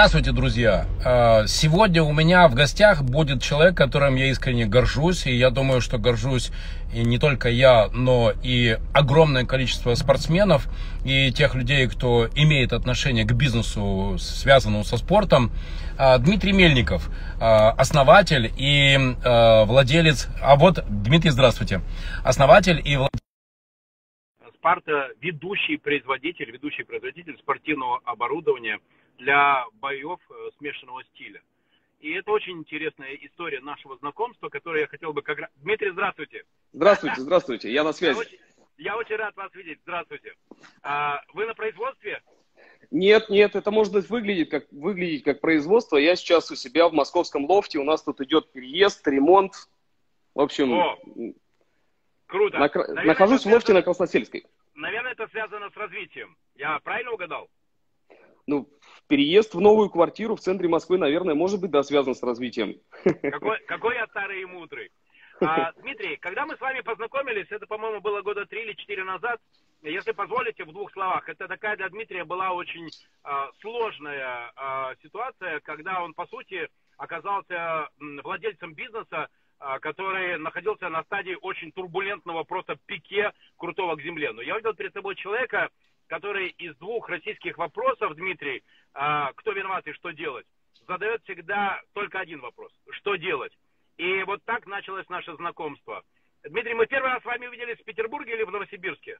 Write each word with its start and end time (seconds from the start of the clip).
Здравствуйте, 0.00 0.32
друзья! 0.32 0.86
А, 1.04 1.46
сегодня 1.46 2.02
у 2.02 2.10
меня 2.14 2.48
в 2.48 2.54
гостях 2.54 3.02
будет 3.02 3.42
человек, 3.42 3.76
которым 3.76 4.14
я 4.14 4.30
искренне 4.30 4.64
горжусь, 4.64 5.26
и 5.26 5.34
я 5.34 5.50
думаю, 5.50 5.82
что 5.82 5.98
горжусь 5.98 6.52
и 6.94 7.04
не 7.04 7.18
только 7.18 7.50
я, 7.50 7.88
но 7.92 8.32
и 8.42 8.78
огромное 8.94 9.44
количество 9.44 9.94
спортсменов 9.94 10.68
и 11.04 11.30
тех 11.32 11.54
людей, 11.54 11.86
кто 11.86 12.28
имеет 12.34 12.72
отношение 12.72 13.26
к 13.26 13.32
бизнесу, 13.34 14.16
связанному 14.18 14.84
со 14.84 14.96
спортом. 14.96 15.50
А, 15.98 16.16
Дмитрий 16.16 16.52
Мельников, 16.52 17.10
а, 17.38 17.72
основатель 17.72 18.50
и 18.56 18.96
владелец... 19.22 20.28
А 20.40 20.56
вот, 20.56 20.82
Дмитрий, 20.88 21.28
здравствуйте. 21.28 21.82
Основатель 22.24 22.80
и 22.82 22.96
владелец 22.96 23.20
Спарта 24.54 25.08
ведущий 25.20 25.76
производитель, 25.76 26.50
ведущий 26.50 26.84
производитель 26.84 27.36
спортивного 27.36 28.00
оборудования– 28.06 28.78
для 29.20 29.66
боев 29.74 30.18
э, 30.30 30.50
смешанного 30.58 31.04
стиля. 31.04 31.40
И 32.00 32.12
это 32.12 32.30
очень 32.30 32.58
интересная 32.58 33.14
история 33.14 33.60
нашего 33.60 33.96
знакомства, 33.98 34.48
которую 34.48 34.80
я 34.80 34.86
хотел 34.86 35.12
бы 35.12 35.22
как 35.22 35.38
раз... 35.38 35.50
Дмитрий, 35.56 35.90
здравствуйте. 35.90 36.44
Здравствуйте, 36.72 37.20
здравствуйте, 37.20 37.72
я 37.72 37.84
на 37.84 37.92
связи. 37.92 38.14
Я 38.14 38.20
очень, 38.20 38.38
я 38.78 38.96
очень 38.96 39.16
рад 39.16 39.36
вас 39.36 39.54
видеть, 39.54 39.78
здравствуйте. 39.82 40.34
А, 40.82 41.22
вы 41.34 41.46
на 41.46 41.54
производстве? 41.54 42.22
Нет, 42.90 43.28
нет, 43.28 43.54
это 43.54 43.70
может 43.70 43.92
выглядеть 44.08 44.48
как, 44.48 44.64
выглядеть 44.72 45.24
как 45.24 45.40
производство. 45.40 45.98
Я 45.98 46.16
сейчас 46.16 46.50
у 46.50 46.56
себя 46.56 46.88
в 46.88 46.94
московском 46.94 47.44
лофте, 47.44 47.78
у 47.78 47.84
нас 47.84 48.02
тут 48.02 48.20
идет 48.22 48.50
переезд, 48.50 49.06
ремонт. 49.06 49.52
В 50.34 50.40
общем, 50.40 50.72
О, 50.72 50.98
круто. 52.26 52.58
На, 52.58 52.68
наверное, 52.68 53.04
нахожусь 53.04 53.42
в 53.42 53.46
лофте 53.46 53.66
связано, 53.66 53.78
на 53.78 53.82
Красносельской. 53.82 54.46
Наверное, 54.74 55.12
это 55.12 55.28
связано 55.28 55.70
с 55.70 55.76
развитием. 55.76 56.36
Я 56.54 56.78
правильно 56.80 57.12
угадал? 57.12 57.50
Ну, 58.46 58.68
переезд 59.10 59.54
в 59.54 59.60
новую 59.60 59.90
квартиру 59.90 60.36
в 60.36 60.40
центре 60.40 60.68
Москвы, 60.68 60.96
наверное, 60.96 61.34
может 61.34 61.60
быть, 61.60 61.72
да, 61.72 61.82
связан 61.82 62.14
с 62.14 62.22
развитием. 62.22 62.76
Какой, 63.02 63.58
какой 63.66 63.96
я 63.96 64.06
старый 64.06 64.42
и 64.42 64.44
мудрый. 64.44 64.90
А, 65.40 65.72
Дмитрий, 65.72 66.16
когда 66.16 66.46
мы 66.46 66.56
с 66.56 66.60
вами 66.60 66.80
познакомились, 66.80 67.46
это, 67.50 67.66
по-моему, 67.66 68.00
было 68.00 68.22
года 68.22 68.46
три 68.46 68.62
или 68.62 68.72
четыре 68.74 69.04
назад, 69.04 69.40
если 69.82 70.12
позволите, 70.12 70.64
в 70.64 70.72
двух 70.72 70.92
словах, 70.92 71.28
это 71.28 71.48
такая 71.48 71.76
для 71.76 71.88
Дмитрия 71.88 72.24
была 72.24 72.52
очень 72.52 72.88
а, 73.24 73.50
сложная 73.60 74.52
а, 74.54 74.94
ситуация, 75.02 75.60
когда 75.60 76.02
он, 76.02 76.12
по 76.12 76.26
сути, 76.26 76.68
оказался 76.98 77.88
владельцем 78.22 78.74
бизнеса, 78.74 79.28
а, 79.58 79.78
который 79.78 80.38
находился 80.38 80.88
на 80.88 81.02
стадии 81.04 81.36
очень 81.40 81.72
турбулентного 81.72 82.44
просто 82.44 82.76
пике 82.86 83.32
крутого 83.56 83.96
к 83.96 84.02
земле. 84.02 84.32
Но 84.32 84.42
я 84.42 84.54
увидел 84.54 84.74
перед 84.74 84.92
собой 84.92 85.16
человека, 85.16 85.70
который 86.10 86.48
из 86.48 86.76
двух 86.76 87.08
российских 87.08 87.56
вопросов, 87.56 88.16
Дмитрий, 88.16 88.62
кто 88.92 89.52
виноват 89.52 89.86
и 89.86 89.92
что 89.92 90.10
делать, 90.10 90.46
задает 90.86 91.22
всегда 91.24 91.80
только 91.92 92.18
один 92.18 92.40
вопрос. 92.40 92.72
Что 92.90 93.16
делать? 93.16 93.52
И 93.96 94.22
вот 94.24 94.42
так 94.44 94.66
началось 94.66 95.08
наше 95.08 95.34
знакомство. 95.36 96.02
Дмитрий, 96.42 96.74
мы 96.74 96.86
первый 96.86 97.10
раз 97.10 97.22
с 97.22 97.26
вами 97.26 97.46
увиделись 97.46 97.78
в 97.78 97.84
Петербурге 97.84 98.34
или 98.34 98.44
в 98.44 98.50
Новосибирске? 98.50 99.18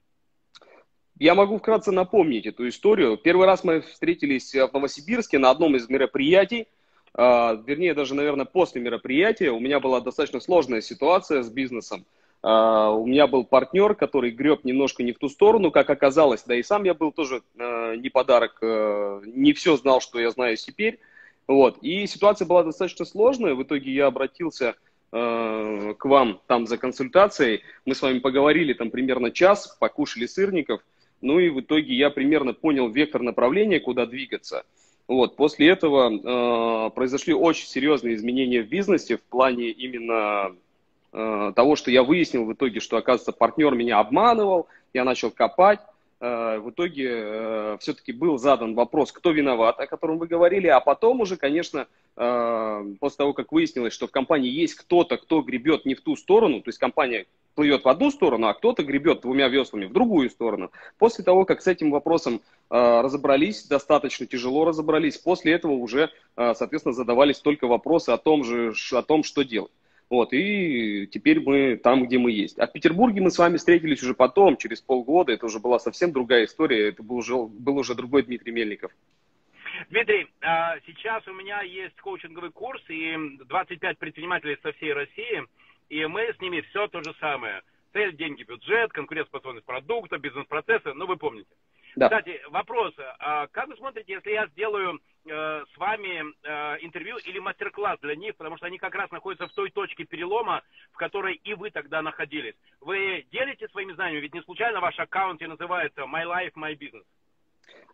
Я 1.19 1.35
могу 1.35 1.59
вкратце 1.59 1.91
напомнить 1.91 2.47
эту 2.47 2.67
историю. 2.67 3.15
Первый 3.15 3.45
раз 3.45 3.63
мы 3.63 3.81
встретились 3.81 4.53
в 4.55 4.73
Новосибирске 4.73 5.37
на 5.37 5.51
одном 5.51 5.75
из 5.75 5.87
мероприятий, 5.87 6.67
а, 7.13 7.53
вернее, 7.53 7.93
даже, 7.93 8.15
наверное, 8.15 8.45
после 8.45 8.81
мероприятия. 8.81 9.51
У 9.51 9.59
меня 9.59 9.79
была 9.79 10.01
достаточно 10.01 10.39
сложная 10.39 10.81
ситуация 10.81 11.43
с 11.43 11.51
бизнесом. 11.51 12.05
Uh, 12.43 12.95
у 12.95 13.05
меня 13.05 13.27
был 13.27 13.43
партнер, 13.43 13.93
который 13.93 14.31
греб 14.31 14.63
немножко 14.63 15.03
не 15.03 15.11
в 15.11 15.19
ту 15.19 15.29
сторону, 15.29 15.69
как 15.69 15.91
оказалось, 15.91 16.41
да 16.43 16.55
и 16.55 16.63
сам 16.63 16.85
я 16.85 16.95
был 16.95 17.11
тоже 17.11 17.43
uh, 17.55 17.95
не 17.95 18.09
подарок, 18.09 18.57
uh, 18.63 19.21
не 19.27 19.53
все 19.53 19.77
знал, 19.77 20.01
что 20.01 20.19
я 20.19 20.31
знаю 20.31 20.57
теперь. 20.57 20.99
Вот. 21.47 21.77
И 21.83 22.07
ситуация 22.07 22.47
была 22.47 22.63
достаточно 22.63 23.05
сложная. 23.05 23.53
В 23.53 23.61
итоге 23.61 23.91
я 23.91 24.07
обратился 24.07 24.75
к 25.11 26.05
вам 26.05 26.39
там 26.47 26.67
за 26.67 26.77
консультацией. 26.77 27.63
Мы 27.83 27.95
с 27.95 28.01
вами 28.01 28.19
поговорили 28.19 28.71
там 28.71 28.89
примерно 28.89 29.29
час, 29.31 29.75
покушали 29.77 30.25
сырников. 30.25 30.81
Ну 31.19 31.37
и 31.39 31.49
в 31.49 31.59
итоге 31.59 31.93
я 31.93 32.09
примерно 32.09 32.53
понял 32.53 32.87
вектор 32.87 33.21
направления, 33.21 33.81
куда 33.81 34.05
двигаться. 34.05 34.63
Вот. 35.09 35.35
После 35.35 35.67
этого 35.67 36.89
произошли 36.91 37.33
очень 37.33 37.67
серьезные 37.67 38.15
изменения 38.15 38.61
в 38.61 38.69
бизнесе 38.69 39.17
в 39.17 39.23
плане 39.23 39.71
именно 39.71 40.55
Э, 41.13 41.51
того, 41.55 41.75
что 41.75 41.91
я 41.91 42.03
выяснил 42.03 42.45
в 42.45 42.53
итоге, 42.53 42.79
что, 42.79 42.97
оказывается, 42.97 43.33
партнер 43.33 43.75
меня 43.75 43.99
обманывал, 43.99 44.67
я 44.93 45.03
начал 45.03 45.29
копать. 45.29 45.79
Э, 46.21 46.59
в 46.59 46.69
итоге 46.69 47.09
э, 47.11 47.77
все-таки 47.81 48.13
был 48.13 48.37
задан 48.37 48.75
вопрос, 48.75 49.11
кто 49.11 49.31
виноват, 49.31 49.79
о 49.79 49.87
котором 49.87 50.19
вы 50.19 50.27
говорили, 50.27 50.67
а 50.67 50.79
потом 50.79 51.21
уже, 51.21 51.37
конечно, 51.37 51.87
после 52.13 53.17
того, 53.17 53.33
как 53.33 53.53
выяснилось, 53.53 53.93
что 53.93 54.05
в 54.05 54.11
компании 54.11 54.51
есть 54.51 54.75
кто-то, 54.75 55.15
кто 55.15 55.41
гребет 55.41 55.85
не 55.85 55.95
в 55.95 56.01
ту 56.01 56.17
сторону, 56.17 56.59
то 56.61 56.67
есть 56.67 56.77
компания 56.77 57.25
плывет 57.55 57.85
в 57.85 57.87
одну 57.87 58.11
сторону, 58.11 58.47
а 58.47 58.53
кто-то 58.53 58.83
гребет 58.83 59.21
двумя 59.21 59.47
веслами 59.47 59.85
в 59.85 59.93
другую 59.93 60.29
сторону. 60.29 60.71
После 60.97 61.23
того, 61.23 61.45
как 61.45 61.61
с 61.61 61.67
этим 61.67 61.89
вопросом 61.89 62.41
разобрались, 62.69 63.63
достаточно 63.63 64.25
тяжело 64.25 64.65
разобрались, 64.65 65.17
после 65.17 65.53
этого 65.53 65.71
уже, 65.71 66.11
соответственно, 66.35 66.93
задавались 66.93 67.39
только 67.39 67.65
вопросы 67.65 68.09
о 68.09 68.17
том 68.17 68.43
же, 68.43 68.73
о 68.91 69.01
том, 69.01 69.23
что 69.23 69.43
делать. 69.43 69.71
Вот, 70.11 70.33
и 70.33 71.07
теперь 71.07 71.39
мы 71.39 71.77
там, 71.77 72.05
где 72.05 72.17
мы 72.17 72.31
есть. 72.31 72.59
А 72.59 72.67
в 72.67 72.73
Петербурге 72.73 73.21
мы 73.21 73.31
с 73.31 73.37
вами 73.37 73.55
встретились 73.55 74.03
уже 74.03 74.13
потом, 74.13 74.57
через 74.57 74.81
полгода. 74.81 75.31
Это 75.31 75.45
уже 75.45 75.59
была 75.59 75.79
совсем 75.79 76.11
другая 76.11 76.43
история. 76.43 76.89
Это 76.89 77.01
был 77.01 77.15
уже, 77.15 77.33
был 77.37 77.77
уже 77.77 77.95
другой 77.95 78.23
Дмитрий 78.23 78.51
Мельников. 78.51 78.91
Дмитрий, 79.89 80.27
а, 80.41 80.75
сейчас 80.85 81.25
у 81.29 81.33
меня 81.33 81.61
есть 81.61 81.95
коучинговый 82.01 82.51
курс 82.51 82.83
и 82.89 83.15
25 83.47 83.97
предпринимателей 83.97 84.57
со 84.61 84.73
всей 84.73 84.91
России, 84.91 85.43
и 85.87 86.05
мы 86.07 86.33
с 86.33 86.41
ними 86.41 86.59
все 86.59 86.89
то 86.89 87.01
же 87.01 87.15
самое. 87.21 87.61
Цель, 87.93 88.13
деньги, 88.17 88.43
бюджет, 88.43 88.91
конкурентоспособность 88.91 89.65
продукта, 89.65 90.17
бизнес-процессы, 90.17 90.93
ну 90.93 91.07
вы 91.07 91.15
помните. 91.15 91.49
Да. 91.95 92.09
Кстати, 92.09 92.41
вопрос. 92.49 92.93
А 93.19 93.47
как 93.47 93.69
вы 93.69 93.77
смотрите, 93.77 94.11
если 94.11 94.31
я 94.31 94.47
сделаю 94.47 94.99
э, 95.25 95.63
с 95.73 95.77
вами 95.77 96.23
э, 96.43 96.77
интервью 96.81 97.17
или 97.17 97.39
мастер-класс 97.39 97.99
для 98.01 98.15
них, 98.15 98.35
потому 98.35 98.57
что 98.57 98.65
они 98.65 98.77
как 98.77 98.95
раз 98.95 99.11
находятся 99.11 99.47
в 99.47 99.53
той 99.53 99.69
точке 99.71 100.05
перелома, 100.05 100.61
в 100.91 100.97
которой 100.97 101.35
и 101.35 101.53
вы 101.53 101.71
тогда 101.71 102.01
находились. 102.01 102.55
Вы 102.79 103.25
делите 103.31 103.67
своими 103.69 103.93
знаниями, 103.93 104.21
ведь 104.21 104.33
не 104.33 104.41
случайно 104.41 104.79
ваш 104.79 104.97
аккаунт 104.99 105.41
и 105.41 105.47
называется 105.47 106.01
My 106.01 106.25
Life, 106.25 106.53
My 106.55 106.77
Business. 106.77 107.05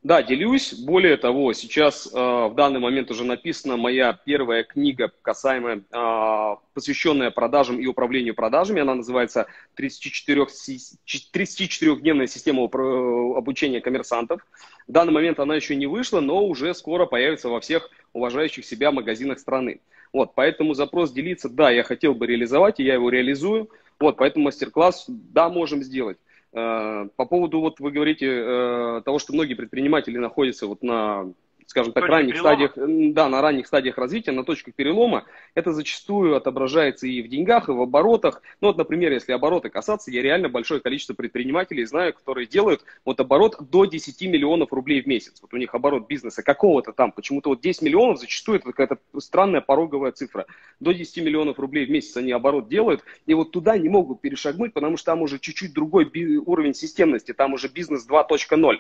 Да, 0.04 0.24
делюсь. 0.24 0.74
Более 0.74 1.18
того, 1.18 1.52
сейчас 1.54 2.08
э, 2.08 2.18
в 2.18 2.54
данный 2.56 2.80
момент 2.80 3.12
уже 3.12 3.26
написана 3.26 3.78
моя 3.78 4.14
первая 4.14 4.64
книга, 4.64 5.12
касаемая, 5.22 5.84
э, 5.92 6.56
посвященная 6.74 7.30
продажам 7.30 7.78
и 7.80 7.86
управлению 7.88 8.34
продажами. 8.34 8.82
Она 8.82 8.96
называется 8.96 9.48
34, 9.76 10.44
34-дневная 10.44 12.28
система 12.28 12.64
обучения 12.64 13.82
коммерсантов. 13.82 14.40
В 14.88 14.92
данный 14.94 15.12
момент 15.12 15.40
она 15.40 15.56
еще 15.56 15.76
не 15.76 15.88
вышла, 15.88 16.22
но 16.22 16.46
уже 16.46 16.74
скоро 16.74 17.06
появится 17.06 17.50
во 17.50 17.60
всех 17.60 17.90
уважающих 18.14 18.66
себя 18.66 18.92
магазинах 18.92 19.40
страны. 19.40 19.82
Вот, 20.14 20.36
поэтому 20.36 20.74
запрос 20.74 21.12
делиться, 21.12 21.50
да, 21.50 21.70
я 21.70 21.84
хотел 21.84 22.14
бы 22.14 22.28
реализовать, 22.28 22.80
и 22.80 22.84
я 22.84 22.94
его 22.94 23.10
реализую. 23.10 23.70
Вот, 24.00 24.16
поэтому 24.18 24.46
мастер-класс, 24.46 25.06
да, 25.08 25.50
можем 25.50 25.84
сделать. 25.84 26.18
Э, 26.58 27.08
по 27.16 27.26
поводу, 27.26 27.60
вот 27.60 27.80
вы 27.80 27.92
говорите, 27.92 28.26
э, 28.26 29.02
того, 29.06 29.20
что 29.20 29.32
многие 29.34 29.54
предприниматели 29.54 30.18
находятся 30.18 30.66
вот 30.66 30.82
на 30.82 31.32
скажем 31.68 31.92
так, 31.92 32.06
ранних 32.06 32.36
перелома. 32.36 32.70
стадиях, 32.70 33.14
да, 33.14 33.30
на 33.30 33.42
ранних 33.42 33.68
стадиях 33.68 33.98
развития, 33.98 34.32
на 34.32 34.46
точках 34.46 34.74
перелома, 34.74 35.26
это 35.54 35.74
зачастую 35.74 36.36
отображается 36.36 37.08
и 37.08 37.22
в 37.22 37.28
деньгах, 37.28 37.68
и 37.68 37.74
в 37.74 37.82
оборотах. 37.82 38.42
Ну 38.62 38.70
вот, 38.70 38.78
например, 38.78 39.12
если 39.12 39.34
обороты 39.34 39.70
касаться, 39.70 40.10
я 40.10 40.22
реально 40.22 40.48
большое 40.48 40.80
количество 40.80 41.14
предпринимателей 41.14 41.86
знаю, 41.86 42.14
которые 42.14 42.48
делают 42.48 42.84
вот 43.04 43.20
оборот 43.20 43.58
до 43.60 43.84
10 43.84 44.22
миллионов 44.30 44.72
рублей 44.72 45.02
в 45.02 45.08
месяц. 45.08 45.42
Вот 45.42 45.54
у 45.54 45.58
них 45.58 45.76
оборот 45.76 46.08
бизнеса 46.08 46.42
какого-то 46.42 46.94
там, 46.94 47.12
почему-то 47.12 47.50
вот 47.50 47.60
10 47.60 47.82
миллионов 47.82 48.20
зачастую 48.20 48.60
это 48.60 48.68
какая-то 48.68 48.98
странная 49.20 49.62
пороговая 49.62 50.14
цифра. 50.14 50.46
До 50.80 50.94
10 50.94 51.18
миллионов 51.18 51.60
рублей 51.60 51.86
в 51.86 51.92
месяц 51.92 52.16
они 52.16 52.32
оборот 52.32 52.70
делают, 52.70 53.04
и 53.26 53.34
вот 53.34 53.52
туда 53.52 53.78
не 53.78 53.90
могут 53.90 54.22
перешагнуть, 54.22 54.74
потому 54.74 54.96
что 54.96 55.08
там 55.08 55.22
уже 55.22 55.38
чуть-чуть 55.38 55.74
другой 55.74 56.10
уровень 56.46 56.74
системности, 56.74 57.34
там 57.34 57.54
уже 57.54 57.68
бизнес 57.68 58.08
2.0. 58.08 58.80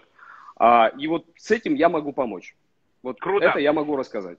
А, 0.59 0.87
и 0.97 1.07
вот 1.07 1.25
с 1.35 1.51
этим 1.51 1.75
я 1.75 1.89
могу 1.89 2.13
помочь. 2.13 2.55
Вот 3.07 3.21
Круто. 3.21 3.45
это 3.45 3.59
я 3.59 3.71
могу 3.71 3.95
рассказать. 3.95 4.37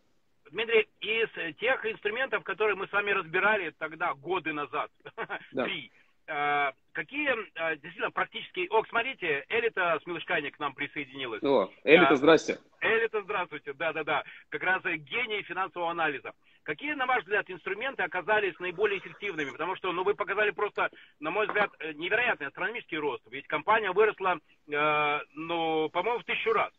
Дмитрий, 0.50 0.86
из 1.00 1.56
тех 1.56 1.86
инструментов, 1.86 2.44
которые 2.44 2.76
мы 2.76 2.86
с 2.86 2.92
вами 2.92 3.12
разбирали 3.12 3.70
тогда, 3.78 4.12
годы 4.12 4.52
назад, 4.52 4.90
да. 5.52 5.64
три, 5.64 5.90
э, 6.26 6.72
какие 6.92 7.30
э, 7.30 7.76
действительно 7.76 8.10
практические... 8.10 8.68
О, 8.68 8.84
смотрите, 8.90 9.46
Элита 9.48 9.98
с 10.02 10.06
Милышкани 10.06 10.50
к 10.50 10.58
нам 10.58 10.74
присоединилась. 10.74 11.42
О, 11.42 11.70
Элита, 11.82 12.16
здрасте. 12.16 12.58
Элита, 12.82 13.22
здравствуйте, 13.22 13.72
да-да-да. 13.72 14.24
Как 14.50 14.62
раз 14.62 14.82
гений 14.84 15.42
финансового 15.44 15.90
анализа. 15.90 16.34
Какие, 16.64 16.92
на 16.92 17.06
ваш 17.06 17.22
взгляд, 17.22 17.48
инструменты 17.48 18.02
оказались 18.02 18.58
наиболее 18.58 18.98
эффективными? 18.98 19.52
Потому 19.52 19.76
что, 19.76 19.92
ну, 19.92 20.04
вы 20.04 20.14
показали 20.14 20.50
просто, 20.50 20.90
на 21.20 21.30
мой 21.30 21.46
взгляд, 21.46 21.70
э, 21.78 21.94
невероятный 21.94 22.48
астрономический 22.48 22.98
рост. 22.98 23.22
Ведь 23.30 23.46
компания 23.46 23.92
выросла, 23.92 24.38
э, 24.70 25.20
ну, 25.32 25.88
по-моему, 25.88 26.20
в 26.20 26.24
тысячу 26.24 26.52
раз. 26.52 26.70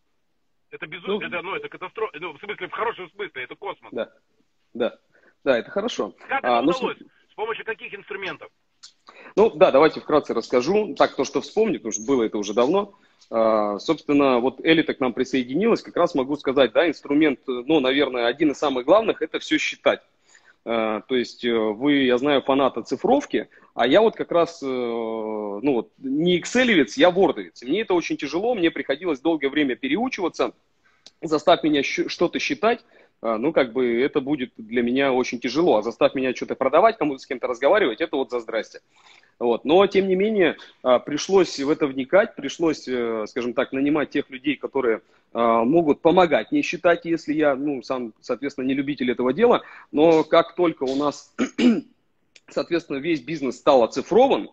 Это 0.72 0.86
безумие, 0.88 1.20
ну, 1.20 1.28
это, 1.28 1.42
ну, 1.42 1.56
это 1.56 1.70
катастрофа, 1.70 2.18
ну, 2.20 2.34
в 2.34 2.40
смысле, 2.40 2.68
в 2.68 2.72
хорошем 2.72 3.10
смысле, 3.12 3.44
это 3.44 3.56
космос. 3.56 3.92
Да, 3.92 4.12
да, 4.74 5.00
да, 5.44 5.58
это 5.58 5.72
хорошо. 5.72 6.14
Как 6.28 6.44
а, 6.44 6.60
это 6.60 6.62
ну, 6.62 6.72
удалось? 6.72 6.98
С 7.32 7.34
помощью 7.34 7.66
каких 7.66 7.94
инструментов? 7.94 8.52
Ну, 9.36 9.50
да, 9.52 9.72
давайте 9.72 10.00
вкратце 10.00 10.34
расскажу, 10.34 10.96
так 10.96 11.16
то, 11.16 11.24
что 11.24 11.42
вспомню, 11.42 11.80
потому 11.80 11.92
что 11.92 12.06
было 12.06 12.24
это 12.24 12.38
уже 12.38 12.54
давно. 12.54 12.94
А, 13.32 13.80
собственно, 13.80 14.40
вот 14.40 14.60
Элита 14.64 14.94
к 14.94 15.00
нам 15.00 15.14
присоединилась, 15.14 15.82
как 15.82 15.96
раз 15.96 16.16
могу 16.16 16.36
сказать, 16.36 16.72
да, 16.72 16.88
инструмент, 16.88 17.40
ну, 17.48 17.80
наверное, 17.80 18.28
один 18.28 18.52
из 18.52 18.58
самых 18.58 18.86
главных, 18.86 19.22
это 19.22 19.40
все 19.40 19.58
считать. 19.58 20.02
А, 20.66 21.02
то 21.02 21.16
есть 21.16 21.44
э, 21.46 21.58
вы, 21.58 22.04
я 22.04 22.18
знаю, 22.18 22.42
фанат 22.42 22.78
оцифровки, 22.78 23.50
а 23.80 23.88
я 23.88 24.02
вот 24.02 24.18
как 24.18 24.30
раз, 24.34 24.62
э, 24.62 24.66
ну 24.66 25.72
вот, 25.72 25.94
не 26.00 26.38
экселевец, 26.38 26.98
я 26.98 27.12
вордовец. 27.12 27.62
Мне 27.64 27.80
это 27.84 27.94
очень 27.94 28.18
тяжело, 28.18 28.54
мне 28.54 28.72
приходилось 28.72 29.22
долгое 29.22 29.48
время 29.48 29.78
переучиваться, 29.78 30.52
заставь 31.22 31.64
меня 31.64 31.82
что-то 31.82 32.40
считать, 32.40 32.84
а, 33.22 33.38
ну, 33.38 33.54
как 33.54 33.72
бы 33.72 34.02
это 34.02 34.20
будет 34.20 34.52
для 34.58 34.82
меня 34.82 35.14
очень 35.14 35.40
тяжело. 35.40 35.78
А 35.78 35.82
заставь 35.82 36.14
меня 36.14 36.36
что-то 36.36 36.56
продавать, 36.56 36.98
кому-то 36.98 37.22
с 37.22 37.26
кем-то 37.26 37.48
разговаривать, 37.48 38.02
это 38.02 38.18
вот 38.18 38.32
за 38.32 38.42
здрасте. 38.42 38.82
Вот. 39.40 39.64
Но, 39.64 39.88
тем 39.88 40.10
не 40.10 40.16
менее, 40.16 40.58
а, 40.84 41.00
пришлось 41.00 41.58
в 41.58 41.70
это 41.70 41.88
вникать, 41.88 42.36
пришлось, 42.36 42.86
э, 42.86 43.28
скажем 43.30 43.54
так, 43.54 43.72
нанимать 43.72 44.10
тех 44.10 44.30
людей, 44.30 44.58
которые 44.58 45.04
а, 45.32 45.64
могут 45.64 46.02
помогать 46.02 46.52
мне 46.52 46.64
считать, 46.64 47.06
если 47.06 47.34
я, 47.34 47.56
ну, 47.56 47.82
сам, 47.82 48.14
соответственно, 48.20 48.66
не 48.66 48.74
любитель 48.74 49.10
этого 49.10 49.32
дела. 49.32 49.62
Но 49.94 50.26
как 50.26 50.56
только 50.56 50.84
у 50.84 50.98
нас, 50.98 51.34
соответственно, 52.54 52.98
весь 52.98 53.22
бизнес 53.22 53.58
стал 53.58 53.84
оцифрован, 53.84 54.50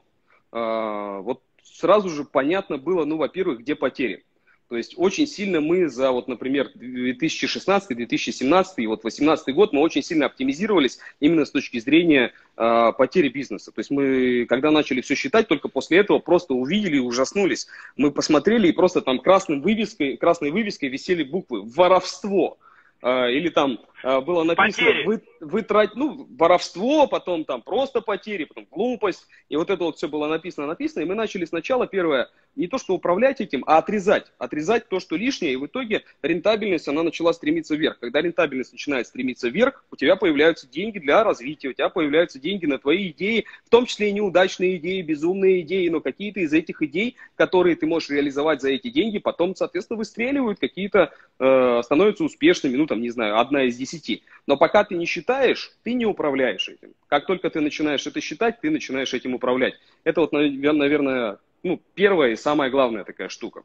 вот 0.53 1.43
сразу 1.63 2.09
же 2.09 2.25
понятно 2.25 2.79
было, 2.79 3.05
ну, 3.05 3.17
во-первых, 3.17 3.61
где 3.61 3.75
потери. 3.75 4.25
То 4.69 4.77
есть 4.77 4.95
очень 4.97 5.29
сильно 5.29 5.61
мы 5.61 5.89
за, 5.89 6.11
вот, 6.11 6.27
например, 6.27 6.71
2016, 6.75 7.97
2017 7.97 8.79
и 8.79 8.87
вот 8.89 9.03
2018 9.03 9.55
год 9.55 9.73
мы 9.73 9.81
очень 9.81 10.03
сильно 10.03 10.27
оптимизировались 10.27 10.99
именно 11.21 11.45
с 11.45 11.53
точки 11.53 11.79
зрения 11.79 12.33
э, 12.57 12.93
потери 12.99 13.29
бизнеса. 13.29 13.71
То 13.71 13.79
есть 13.79 13.93
мы, 13.93 14.45
когда 14.49 14.73
начали 14.73 15.03
все 15.03 15.15
считать, 15.15 15.47
только 15.47 15.69
после 15.69 15.99
этого 15.99 16.19
просто 16.19 16.55
увидели 16.55 16.97
и 16.97 17.01
ужаснулись. 17.01 17.69
Мы 17.97 18.11
посмотрели 18.11 18.69
и 18.69 18.73
просто 18.73 19.03
там 19.03 19.21
красной 19.21 19.61
вывеской, 19.61 20.17
красной 20.17 20.51
вывеской 20.51 20.89
висели 20.89 21.23
буквы 21.23 21.63
«Воровство». 21.63 22.59
Э, 23.03 23.31
или 23.31 23.51
там 23.51 23.79
было 24.03 24.45
написано 24.45 24.91
вы, 25.05 25.23
вытрать, 25.41 25.95
ну, 25.95 26.27
воровство, 26.39 27.07
потом 27.07 27.45
там 27.45 27.63
просто 27.63 28.01
потери, 28.01 28.45
потом 28.45 28.67
глупость. 28.71 29.27
И 29.49 29.57
вот 29.57 29.71
это 29.71 29.85
вот 29.85 29.97
все 29.97 30.09
было 30.09 30.27
написано, 30.27 30.67
написано. 30.67 31.03
И 31.03 31.07
мы 31.07 31.15
начали 31.15 31.45
сначала 31.45 31.87
первое 31.87 32.29
не 32.57 32.67
то, 32.69 32.79
что 32.79 32.95
управлять 32.95 33.41
этим, 33.41 33.63
а 33.67 33.79
отрезать. 33.79 34.33
Отрезать 34.39 34.89
то, 34.89 34.99
что 34.99 35.17
лишнее, 35.17 35.53
и 35.53 35.57
в 35.57 35.67
итоге 35.67 36.05
рентабельность, 36.23 36.89
она 36.89 37.03
начала 37.03 37.33
стремиться 37.33 37.77
вверх. 37.77 37.99
Когда 37.99 38.23
рентабельность 38.23 38.73
начинает 38.73 39.07
стремиться 39.07 39.49
вверх, 39.49 39.85
у 39.91 39.97
тебя 39.97 40.17
появляются 40.17 40.67
деньги 40.67 40.99
для 40.99 41.23
развития, 41.23 41.69
у 41.69 41.73
тебя 41.75 41.91
появляются 41.91 42.39
деньги 42.39 42.67
на 42.67 42.79
твои 42.79 43.11
идеи, 43.11 43.45
в 43.67 43.71
том 43.71 43.87
числе 43.87 44.09
и 44.09 44.13
неудачные 44.13 44.79
идеи, 44.79 45.03
безумные 45.03 45.61
идеи, 45.61 45.89
но 45.89 46.01
какие-то 46.01 46.41
из 46.41 46.53
этих 46.53 46.83
идей, 46.83 47.17
которые 47.37 47.77
ты 47.77 47.87
можешь 47.87 48.09
реализовать 48.09 48.63
за 48.63 48.71
эти 48.71 48.89
деньги, 48.89 49.19
потом, 49.19 49.55
соответственно, 49.55 49.99
выстреливают, 49.99 50.59
какие-то 50.59 51.13
э, 51.39 51.81
становятся 51.85 52.25
успешными, 52.25 52.77
ну, 52.77 52.87
там, 52.87 53.03
не 53.03 53.11
знаю, 53.11 53.39
одна 53.39 53.65
из 53.65 53.79
десяти. 53.87 54.23
Но 54.47 54.57
пока 54.57 54.85
ты 54.85 54.97
не 54.97 55.07
считаешь, 55.07 55.71
ты 55.85 55.95
не 55.95 56.07
управляешь 56.07 56.69
этим. 56.69 56.95
Как 57.09 57.27
только 57.27 57.51
ты 57.51 57.61
начинаешь 57.61 58.07
это 58.07 58.21
считать, 58.21 58.61
ты 58.61 58.71
начинаешь 58.71 59.15
этим 59.15 59.35
управлять. 59.35 59.75
Это 60.05 60.21
вот, 60.21 60.33
наверное, 60.33 61.39
ну, 61.63 61.81
первая 61.95 62.33
и 62.33 62.37
самая 62.37 62.71
главная 62.71 63.05
такая 63.05 63.29
штука. 63.29 63.63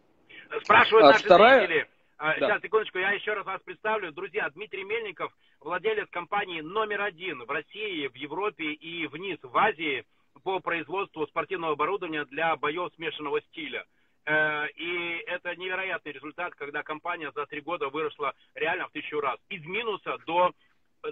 Спрашивают 0.64 1.06
а 1.06 1.12
наши 1.12 1.24
вторая... 1.26 1.68
зрители. 1.68 1.88
А, 2.18 2.40
да. 2.40 2.48
Сейчас, 2.50 2.62
секундочку, 2.62 3.00
я 3.00 3.12
еще 3.12 3.34
раз 3.34 3.46
вас 3.46 3.62
представлю. 3.66 4.12
Друзья, 4.12 4.48
Дмитрий 4.52 4.84
Мельников, 4.84 5.36
владелец 5.60 6.08
компании 6.12 6.62
номер 6.62 7.02
один 7.02 7.44
в 7.44 7.50
России, 7.50 8.08
в 8.08 8.16
Европе 8.16 8.74
и 8.74 9.08
вниз, 9.08 9.40
в 9.42 9.58
Азии 9.58 10.06
по 10.44 10.60
производству 10.60 11.26
спортивного 11.26 11.74
оборудования 11.74 12.26
для 12.26 12.56
боев 12.56 12.92
смешанного 12.96 13.42
стиля. 13.42 13.86
Э, 14.26 14.68
и 14.76 15.24
это 15.28 15.56
невероятный 15.56 16.12
результат, 16.12 16.54
когда 16.56 16.84
компания 16.84 17.32
за 17.36 17.46
три 17.46 17.62
года 17.62 17.90
выросла 17.90 18.34
реально 18.56 18.88
в 18.88 18.92
тысячу 18.92 19.20
раз. 19.20 19.40
Из 19.50 19.66
минуса 19.66 20.18
до 20.26 20.54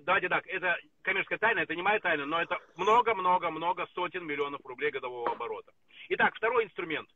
давайте 0.06 0.30
так, 0.30 0.46
это 0.48 0.78
коммерческая 1.02 1.40
тайна, 1.40 1.60
это 1.60 1.76
не 1.76 1.82
моя 1.82 2.00
тайна, 2.00 2.26
но 2.26 2.42
это 2.42 2.58
много-много-много 2.76 3.88
сотен 3.96 4.26
миллионов 4.26 4.62
рублей 4.64 4.92
годового 4.92 5.32
оборота. 5.32 5.72
Итак, 6.10 6.36
второй 6.36 6.66
инструмент. 6.66 7.10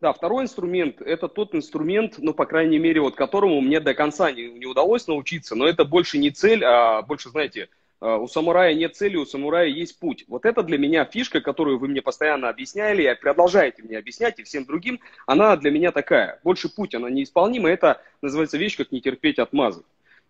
Да, 0.00 0.12
второй 0.12 0.44
инструмент– 0.44 1.00
это 1.00 1.26
тот 1.26 1.54
инструмент, 1.54 2.16
ну, 2.18 2.34
по 2.34 2.44
крайней 2.44 2.78
мере, 2.78 3.00
вот 3.00 3.16
которому 3.16 3.62
мне 3.62 3.80
до 3.80 3.94
конца 3.94 4.30
не, 4.30 4.50
не 4.50 4.66
удалось 4.66 5.06
научиться, 5.06 5.54
но 5.54 5.66
это 5.66 5.86
больше 5.86 6.18
не 6.18 6.30
цель, 6.30 6.62
а 6.62 7.00
больше, 7.00 7.30
знаете, 7.30 7.70
у 8.00 8.26
самурая 8.26 8.74
нет 8.74 8.94
цели, 8.94 9.16
у 9.16 9.24
самурая 9.24 9.66
есть 9.66 9.98
путь. 9.98 10.24
Вот 10.28 10.44
это 10.44 10.62
для 10.62 10.78
меня 10.78 11.04
фишка, 11.04 11.40
которую 11.40 11.78
вы 11.78 11.88
мне 11.88 12.02
постоянно 12.02 12.48
объясняли, 12.48 13.10
и 13.10 13.14
продолжаете 13.20 13.82
мне 13.82 13.96
объяснять, 13.98 14.38
и 14.38 14.42
всем 14.42 14.64
другим, 14.64 15.00
она 15.26 15.56
для 15.56 15.70
меня 15.70 15.92
такая. 15.92 16.40
Больше 16.44 16.68
путь, 16.68 16.94
она 16.94 17.08
неисполнима, 17.08 17.70
это 17.70 18.02
называется 18.20 18.58
вещь, 18.58 18.76
как 18.76 18.92
не 18.92 19.00
терпеть 19.00 19.38
отмазок. 19.38 19.86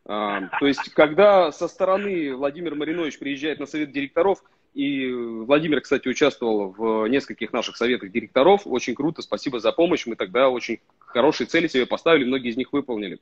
А, 0.08 0.42
то 0.60 0.66
есть, 0.66 0.90
когда 0.90 1.50
со 1.50 1.66
стороны 1.66 2.34
Владимир 2.36 2.76
Маринович 2.76 3.18
приезжает 3.18 3.58
на 3.58 3.66
совет 3.66 3.90
директоров, 3.90 4.42
и 4.72 5.10
Владимир, 5.10 5.80
кстати, 5.80 6.06
участвовал 6.06 6.68
в 6.70 7.06
нескольких 7.08 7.52
наших 7.52 7.76
советах 7.76 8.12
директоров, 8.12 8.62
очень 8.66 8.94
круто, 8.94 9.22
спасибо 9.22 9.58
за 9.58 9.72
помощь, 9.72 10.06
мы 10.06 10.14
тогда 10.14 10.50
очень 10.50 10.80
хорошие 10.98 11.46
цели 11.46 11.66
себе 11.66 11.86
поставили, 11.86 12.24
многие 12.24 12.50
из 12.50 12.56
них 12.56 12.72
выполнили. 12.72 13.18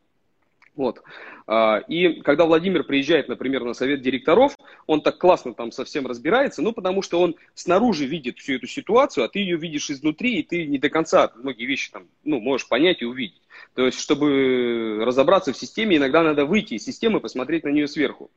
Вот. 0.76 1.03
А, 1.47 1.79
и 1.87 2.21
когда 2.23 2.47
Владимир 2.47 2.82
приезжает, 2.85 3.29
например, 3.29 3.65
на 3.65 3.75
совет 3.75 4.03
директоров, 4.03 4.56
он 4.87 5.03
так 5.03 5.19
классно 5.19 5.55
там 5.55 5.71
совсем 5.71 6.06
разбирается, 6.06 6.62
ну, 6.62 6.73
потому 6.73 7.03
что 7.03 7.21
он 7.21 7.37
снаружи 7.55 8.06
видит 8.06 8.38
всю 8.38 8.55
эту 8.55 8.67
ситуацию, 8.67 9.25
а 9.25 9.29
ты 9.29 9.38
ее 9.38 9.56
видишь 9.56 9.91
изнутри, 9.91 10.41
и 10.41 10.43
ты 10.43 10.67
не 10.67 10.79
до 10.79 10.91
конца 10.91 11.31
многие 11.37 11.67
вещи 11.67 11.93
там, 11.93 12.09
ну, 12.25 12.41
можешь 12.41 12.69
понять 12.69 13.03
и 13.03 13.05
увидеть. 13.05 13.43
То 13.75 13.87
есть, 13.87 14.00
чтобы 14.00 15.00
разобраться 15.05 15.53
в 15.53 15.56
системе, 15.56 15.97
иногда 15.97 16.23
надо 16.23 16.44
выйти 16.44 16.75
из 16.75 16.85
системы 16.85 17.20
посмотреть 17.20 17.65
на 17.65 17.69
нее 17.69 17.87
сверху. 17.87 18.31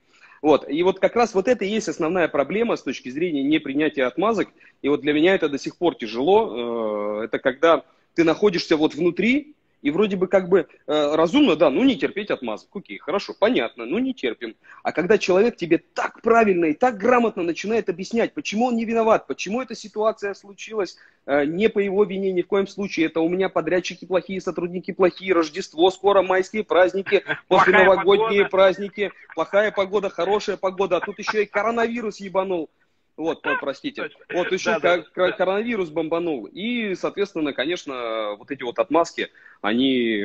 Вот. 0.44 0.70
И 0.70 0.84
вот 0.84 1.00
как 1.00 1.16
раз 1.16 1.34
вот 1.34 1.48
это 1.48 1.66
и 1.66 1.70
есть 1.70 1.90
основная 1.90 2.28
проблема 2.28 2.76
с 2.76 2.84
точки 2.84 3.10
зрения 3.10 3.42
непринятия 3.42 4.06
отмазок. 4.06 4.50
И 4.84 4.90
вот 4.90 5.02
для 5.02 5.14
меня 5.14 5.34
это 5.34 5.50
до 5.50 5.58
сих 5.58 5.78
пор 5.78 5.96
тяжело. 5.96 7.22
Э, 7.22 7.26
это 7.26 7.40
когда 7.40 7.84
ты 8.14 8.24
находишься 8.24 8.78
вот 8.78 8.94
внутри, 8.94 9.56
и 9.82 9.92
вроде 9.92 10.16
бы 10.16 10.28
как 10.28 10.50
бы 10.50 10.68
э, 10.88 11.16
разумно, 11.16 11.56
да, 11.56 11.70
ну 11.70 11.84
не 11.84 11.96
терпеть 11.96 12.32
отмазок. 12.32 12.70
Окей, 12.74 12.98
хорошо, 12.98 13.34
понятно, 13.38 13.86
ну 13.86 14.00
не 14.00 14.14
терпим. 14.14 14.56
А 14.84 14.92
когда 14.92 15.18
человек 15.18 15.56
тебе 15.56 15.78
так 15.78 16.22
правильно 16.22 16.66
и 16.66 16.74
так 16.74 16.98
грамотно 16.98 17.44
начинает 17.44 17.90
объяснять, 17.90 18.34
почему 18.34 18.66
он 18.66 18.76
не 18.76 18.86
виноват, 18.86 19.28
почему 19.28 19.62
эта 19.62 19.76
ситуация 19.76 20.34
случилась 20.34 20.98
э, 21.26 21.46
не 21.46 21.70
по 21.70 21.80
его 21.80 22.04
вине 22.04 22.32
ни 22.32 22.42
в 22.42 22.48
коем 22.48 22.68
случае, 22.68 23.08
это 23.08 23.22
у 23.22 23.30
меня 23.30 23.50
подрядчики 23.50 24.06
плохие, 24.06 24.42
сотрудники 24.42 24.92
плохие, 24.92 25.34
Рождество, 25.34 25.92
скоро 25.92 26.22
майские 26.22 26.64
праздники, 26.64 27.24
после 27.48 27.74
новогодние 27.74 28.46
праздники, 28.46 29.12
плохая 29.36 29.72
погода, 29.72 30.10
хорошая 30.10 30.58
погода, 30.58 30.98
а 30.98 31.02
тут 31.02 31.20
еще 31.20 31.44
и 31.44 31.46
коронавирус 31.46 32.20
ебанул. 32.20 32.70
Вот, 33.18 33.42
простите. 33.60 34.12
Вот 34.32 34.52
еще 34.52 34.80
да, 34.80 35.04
да, 35.16 35.32
коронавирус 35.32 35.90
бомбанул. 35.90 36.46
И, 36.46 36.94
соответственно, 36.94 37.52
конечно, 37.52 38.36
вот 38.38 38.52
эти 38.52 38.62
вот 38.62 38.78
отмазки, 38.78 39.30
они, 39.62 40.24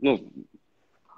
ну, 0.00 0.32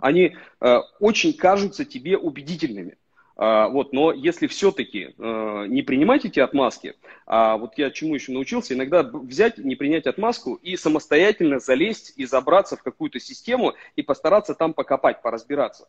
они 0.01 0.37
э, 0.61 0.79
очень 1.01 1.35
кажутся 1.35 1.85
тебе 1.85 2.17
убедительными. 2.17 2.97
А, 3.37 3.69
вот, 3.69 3.93
но 3.93 4.13
если 4.13 4.47
все-таки 4.47 5.15
э, 5.19 5.65
не 5.69 5.83
принимать 5.83 6.25
эти 6.25 6.41
отмазки, 6.41 6.95
а 7.27 7.57
вот 7.57 7.77
я 7.77 7.91
чему 7.91 8.15
еще 8.15 8.33
научился, 8.33 8.75
иногда 8.75 9.03
взять, 9.03 9.59
не 9.59 9.75
принять 9.75 10.07
отмазку 10.07 10.55
и 10.55 10.77
самостоятельно 10.77 11.59
залезть 11.59 12.15
и 12.17 12.27
забраться 12.27 12.77
в 12.77 12.83
какую-то 12.83 13.19
систему 13.19 13.75
и 13.97 14.03
постараться 14.03 14.55
там 14.55 14.73
покопать, 14.73 15.21
поразбираться. 15.21 15.89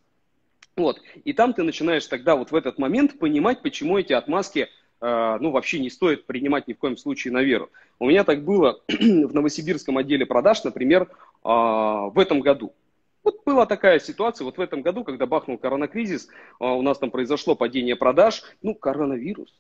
Вот. 0.76 1.00
И 1.24 1.34
там 1.34 1.54
ты 1.54 1.64
начинаешь 1.64 2.06
тогда 2.08 2.36
вот 2.36 2.52
в 2.52 2.56
этот 2.56 2.80
момент 2.80 3.18
понимать, 3.20 3.62
почему 3.62 3.98
эти 3.98 4.14
отмазки 4.14 4.70
ну, 5.02 5.52
вообще 5.52 5.80
не 5.80 5.90
стоит 5.90 6.26
принимать 6.26 6.68
ни 6.68 6.74
в 6.74 6.78
коем 6.78 6.98
случае 6.98 7.34
на 7.34 7.44
веру. 7.44 7.70
У 8.00 8.10
меня 8.10 8.24
так 8.24 8.44
было 8.44 8.82
в 8.88 9.34
новосибирском 9.34 9.98
отделе 9.98 10.26
продаж, 10.26 10.64
например, 10.64 11.04
э, 11.04 11.08
в 11.44 12.16
этом 12.18 12.42
году. 12.42 12.74
Вот 13.24 13.42
была 13.46 13.66
такая 13.66 14.00
ситуация, 14.00 14.46
вот 14.46 14.58
в 14.58 14.62
этом 14.62 14.82
году, 14.82 15.04
когда 15.04 15.26
бахнул 15.26 15.58
коронакризис, 15.58 16.28
э, 16.28 16.66
у 16.66 16.82
нас 16.82 16.98
там 16.98 17.12
произошло 17.12 17.56
падение 17.56 17.96
продаж, 17.96 18.44
ну, 18.62 18.76
коронавирус, 18.76 19.54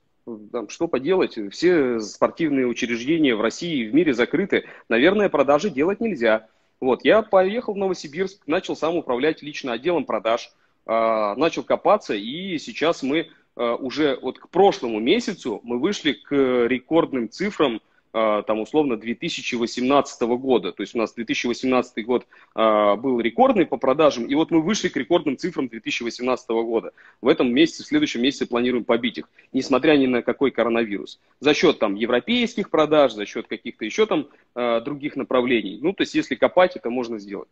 там, 0.51 0.69
что 0.69 0.87
поделать, 0.87 1.37
все 1.51 1.99
спортивные 1.99 2.67
учреждения 2.67 3.35
в 3.35 3.41
России 3.41 3.83
и 3.83 3.87
в 3.87 3.93
мире 3.93 4.13
закрыты, 4.13 4.65
наверное, 4.89 5.29
продажи 5.29 5.69
делать 5.69 6.01
нельзя. 6.01 6.47
Вот, 6.81 7.05
я 7.05 7.21
поехал 7.21 7.73
в 7.73 7.77
Новосибирск, 7.77 8.45
начал 8.47 8.75
сам 8.75 8.95
управлять 8.95 9.41
лично 9.41 9.71
отделом 9.71 10.03
продаж, 10.03 10.51
начал 10.85 11.63
копаться, 11.63 12.13
и 12.13 12.57
сейчас 12.59 13.01
мы 13.01 13.27
Э, 13.27 13.44
уже 13.55 14.19
вот 14.21 14.39
к 14.39 14.49
прошлому 14.49 14.99
месяцу 14.99 15.61
мы 15.63 15.79
вышли 15.79 16.13
к 16.13 16.33
рекордным 16.67 17.29
цифрам 17.29 17.79
а, 18.17 18.43
там 18.43 18.61
условно 18.61 18.95
2018 18.95 20.21
года. 20.21 20.71
То 20.71 20.83
есть 20.83 20.95
у 20.95 20.97
нас 20.97 21.13
2018 21.13 22.05
год 22.05 22.25
а, 22.53 22.95
был 22.95 23.19
рекордный 23.19 23.65
по 23.65 23.75
продажам, 23.75 24.23
и 24.25 24.33
вот 24.35 24.51
мы 24.51 24.61
вышли 24.61 24.87
к 24.87 24.95
рекордным 24.95 25.35
цифрам 25.37 25.67
2018 25.67 26.47
года. 26.47 26.93
В 27.21 27.27
этом 27.27 27.53
месяце, 27.53 27.83
в 27.83 27.87
следующем 27.87 28.21
месяце 28.21 28.45
планируем 28.45 28.85
побить 28.85 29.17
их, 29.17 29.29
несмотря 29.51 29.97
ни 29.97 30.05
на 30.05 30.21
какой 30.21 30.51
коронавирус. 30.51 31.19
За 31.41 31.53
счет 31.53 31.79
там 31.79 31.95
европейских 31.95 32.69
продаж, 32.69 33.11
за 33.11 33.25
счет 33.25 33.47
каких-то 33.47 33.83
еще 33.83 34.05
там 34.05 34.29
а, 34.53 34.79
других 34.79 35.17
направлений. 35.17 35.79
Ну, 35.81 35.91
то 35.91 36.03
есть 36.03 36.15
если 36.15 36.35
копать, 36.35 36.77
это 36.77 36.89
можно 36.89 37.19
сделать. 37.19 37.49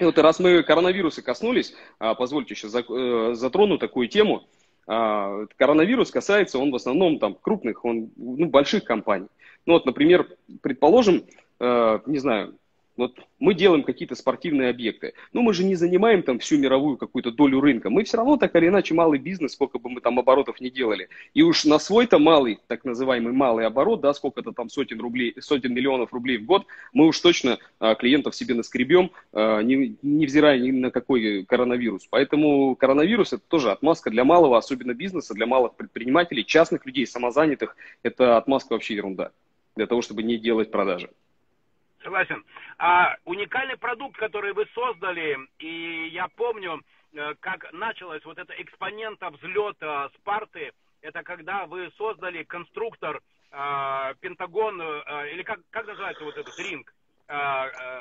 И 0.00 0.04
вот 0.04 0.18
раз 0.18 0.40
мы 0.40 0.64
коронавируса 0.64 1.22
коснулись, 1.22 1.72
позвольте 1.98 2.54
еще 2.54 2.66
э, 2.66 3.34
затрону 3.34 3.78
такую 3.78 4.08
тему. 4.08 4.44
Коронавирус 4.88 6.10
касается, 6.10 6.58
он 6.58 6.70
в 6.70 6.74
основном 6.74 7.18
там 7.18 7.34
крупных, 7.34 7.84
он, 7.84 8.10
ну, 8.16 8.46
больших 8.46 8.84
компаний. 8.84 9.28
Ну 9.66 9.74
вот, 9.74 9.84
например, 9.84 10.26
предположим, 10.62 11.24
э, 11.60 11.98
не 12.06 12.18
знаю, 12.18 12.54
вот 12.98 13.16
мы 13.38 13.54
делаем 13.54 13.84
какие-то 13.84 14.16
спортивные 14.16 14.70
объекты. 14.70 15.14
Ну, 15.32 15.42
мы 15.42 15.54
же 15.54 15.62
не 15.62 15.76
занимаем 15.76 16.24
там 16.24 16.40
всю 16.40 16.58
мировую 16.58 16.96
какую-то 16.96 17.30
долю 17.30 17.60
рынка. 17.60 17.90
Мы 17.90 18.02
все 18.02 18.16
равно 18.16 18.36
так 18.36 18.54
или 18.56 18.66
иначе 18.66 18.92
малый 18.92 19.20
бизнес, 19.20 19.52
сколько 19.52 19.78
бы 19.78 19.88
мы 19.88 20.00
там 20.00 20.18
оборотов 20.18 20.60
не 20.60 20.68
делали. 20.68 21.08
И 21.32 21.42
уж 21.42 21.64
на 21.64 21.78
свой-то 21.78 22.18
малый, 22.18 22.58
так 22.66 22.84
называемый 22.84 23.32
малый 23.32 23.66
оборот, 23.66 24.00
да, 24.00 24.12
сколько-то 24.12 24.50
там 24.50 24.68
сотен 24.68 25.00
рублей, 25.00 25.34
сотен 25.40 25.72
миллионов 25.72 26.12
рублей 26.12 26.38
в 26.38 26.44
год, 26.44 26.66
мы 26.92 27.06
уж 27.06 27.20
точно 27.20 27.58
а, 27.78 27.94
клиентов 27.94 28.34
себе 28.34 28.54
наскребем, 28.54 29.12
а, 29.32 29.60
не, 29.62 29.96
невзирая 30.02 30.58
ни 30.58 30.72
на 30.72 30.90
какой 30.90 31.44
коронавирус. 31.44 32.08
Поэтому 32.10 32.74
коронавирус 32.74 33.32
это 33.32 33.42
тоже 33.46 33.70
отмазка 33.70 34.10
для 34.10 34.24
малого, 34.24 34.58
особенно 34.58 34.92
бизнеса, 34.92 35.34
для 35.34 35.46
малых 35.46 35.76
предпринимателей, 35.76 36.44
частных 36.44 36.84
людей, 36.84 37.06
самозанятых. 37.06 37.76
Это 38.02 38.36
отмазка 38.36 38.72
вообще 38.72 38.96
ерунда 38.96 39.30
для 39.76 39.86
того, 39.86 40.02
чтобы 40.02 40.24
не 40.24 40.36
делать 40.36 40.72
продажи. 40.72 41.10
Согласен. 42.08 42.42
А 42.78 43.16
уникальный 43.26 43.76
продукт, 43.76 44.16
который 44.16 44.54
вы 44.54 44.66
создали, 44.74 45.36
и 45.58 46.08
я 46.10 46.26
помню, 46.28 46.80
э, 47.12 47.34
как 47.38 47.70
началось 47.74 48.24
вот 48.24 48.38
это 48.38 48.54
экспонента 48.54 49.28
взлета 49.28 50.08
Спарты, 50.14 50.72
это 51.02 51.22
когда 51.22 51.66
вы 51.66 51.92
создали 51.98 52.44
конструктор 52.44 53.20
э, 53.50 54.14
Пентагон, 54.20 54.80
э, 54.80 55.32
или 55.34 55.42
как, 55.42 55.60
как 55.68 55.86
называется 55.86 56.24
вот 56.24 56.34
этот 56.38 56.58
ринг 56.58 56.94
э, 57.28 57.34
э, 57.34 58.00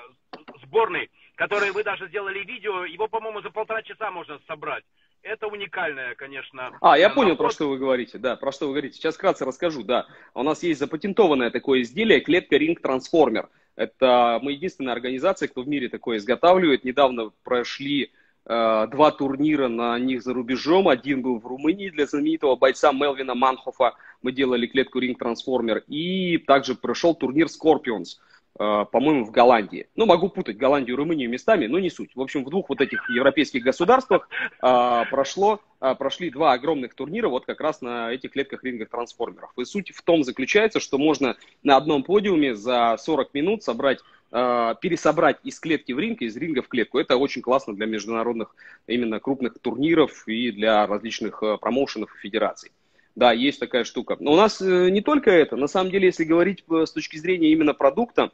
сборный, 0.63 1.11
который 1.35 1.71
вы 1.71 1.83
даже 1.83 2.07
сделали 2.07 2.39
видео, 2.45 2.85
его, 2.85 3.09
по-моему, 3.09 3.41
за 3.41 3.49
полтора 3.49 3.81
часа 3.81 4.09
можно 4.09 4.39
собрать 4.47 4.85
это 5.27 5.47
уникальное, 5.47 6.15
конечно. 6.15 6.71
А, 6.81 6.97
я 6.97 7.09
понял, 7.09 7.35
про 7.35 7.49
что 7.49 7.69
вы 7.69 7.77
говорите, 7.77 8.17
да, 8.17 8.35
про 8.35 8.51
что 8.51 8.67
вы 8.67 8.73
говорите. 8.73 8.95
Сейчас 8.95 9.15
вкратце 9.15 9.45
расскажу, 9.45 9.83
да. 9.83 10.07
У 10.33 10.43
нас 10.43 10.63
есть 10.63 10.79
запатентованное 10.79 11.51
такое 11.51 11.81
изделие, 11.81 12.21
клетка 12.21 12.55
Transformer. 12.55 13.49
Это 13.77 14.39
мы 14.41 14.53
единственная 14.53 14.93
организация, 14.93 15.48
кто 15.48 15.62
в 15.62 15.67
мире 15.67 15.88
такое 15.88 16.17
изготавливает. 16.17 16.84
Недавно 16.84 17.31
прошли 17.43 18.12
э, 18.46 18.88
два 18.91 19.12
турнира 19.12 19.67
на 19.67 20.00
них 20.00 20.24
за 20.24 20.34
рубежом. 20.34 20.88
Один 20.88 21.22
был 21.22 21.39
в 21.39 21.46
Румынии 21.46 21.91
для 21.91 22.07
знаменитого 22.07 22.55
бойца 22.55 22.91
Мелвина 22.91 23.36
Манхофа. 23.36 23.93
Мы 24.24 24.31
делали 24.31 24.65
клетку 24.65 25.00
Ring 25.00 25.15
Transformer. 25.15 25.84
И 25.88 26.39
также 26.39 26.74
прошел 26.74 27.13
турнир 27.13 27.46
Scorpions. 27.46 28.17
Э, 28.59 28.85
по-моему, 28.91 29.25
в 29.25 29.31
Голландии. 29.31 29.87
Ну, 29.95 30.07
могу 30.07 30.29
путать 30.29 30.57
Голландию 30.57 30.95
и 30.95 30.97
Румынию 30.97 31.29
местами, 31.29 31.67
но 31.67 31.79
не 31.79 31.91
суть. 31.91 32.15
В 32.15 32.21
общем, 32.21 32.43
в 32.43 32.49
двух 32.49 32.69
вот 32.69 32.81
этих 32.81 33.07
европейских 33.09 33.63
государствах 33.63 34.29
а, 34.61 35.05
прошло, 35.05 35.59
а, 35.79 35.93
прошли 35.93 36.31
два 36.31 36.53
огромных 36.53 36.95
турнира 36.95 37.29
вот 37.29 37.45
как 37.45 37.61
раз 37.61 37.81
на 37.81 38.11
этих 38.11 38.31
клетках 38.31 38.63
рингах 38.63 38.89
трансформеров. 38.89 39.51
И 39.57 39.65
суть 39.65 39.91
в 39.93 40.01
том 40.01 40.23
заключается, 40.23 40.79
что 40.79 40.97
можно 40.97 41.37
на 41.61 41.77
одном 41.77 42.03
подиуме 42.03 42.55
за 42.55 42.95
40 42.97 43.33
минут 43.33 43.63
собрать 43.63 43.99
пересобрать 44.29 45.37
из 45.45 45.57
клетки 45.57 45.93
в 45.93 45.99
ринг, 45.99 46.21
из 46.21 46.35
ринга 46.35 46.61
в 46.61 46.67
клетку. 46.67 46.99
Это 46.99 47.15
очень 47.15 47.41
классно 47.41 47.73
для 47.73 47.85
международных 47.85 48.53
именно 48.85 49.21
крупных 49.21 49.57
турниров 49.57 50.27
и 50.27 50.51
для 50.51 50.85
различных 50.85 51.41
промоушенов 51.61 52.13
и 52.13 52.19
федераций. 52.19 52.73
Да, 53.15 53.31
есть 53.31 53.57
такая 53.57 53.85
штука. 53.85 54.17
Но 54.19 54.33
у 54.33 54.35
нас 54.35 54.59
не 54.59 54.99
только 54.99 55.31
это. 55.31 55.55
На 55.55 55.67
самом 55.67 55.91
деле, 55.91 56.07
если 56.07 56.25
говорить 56.25 56.65
с 56.67 56.91
точки 56.91 57.15
зрения 57.15 57.53
именно 57.53 57.73
продукта, 57.73 58.33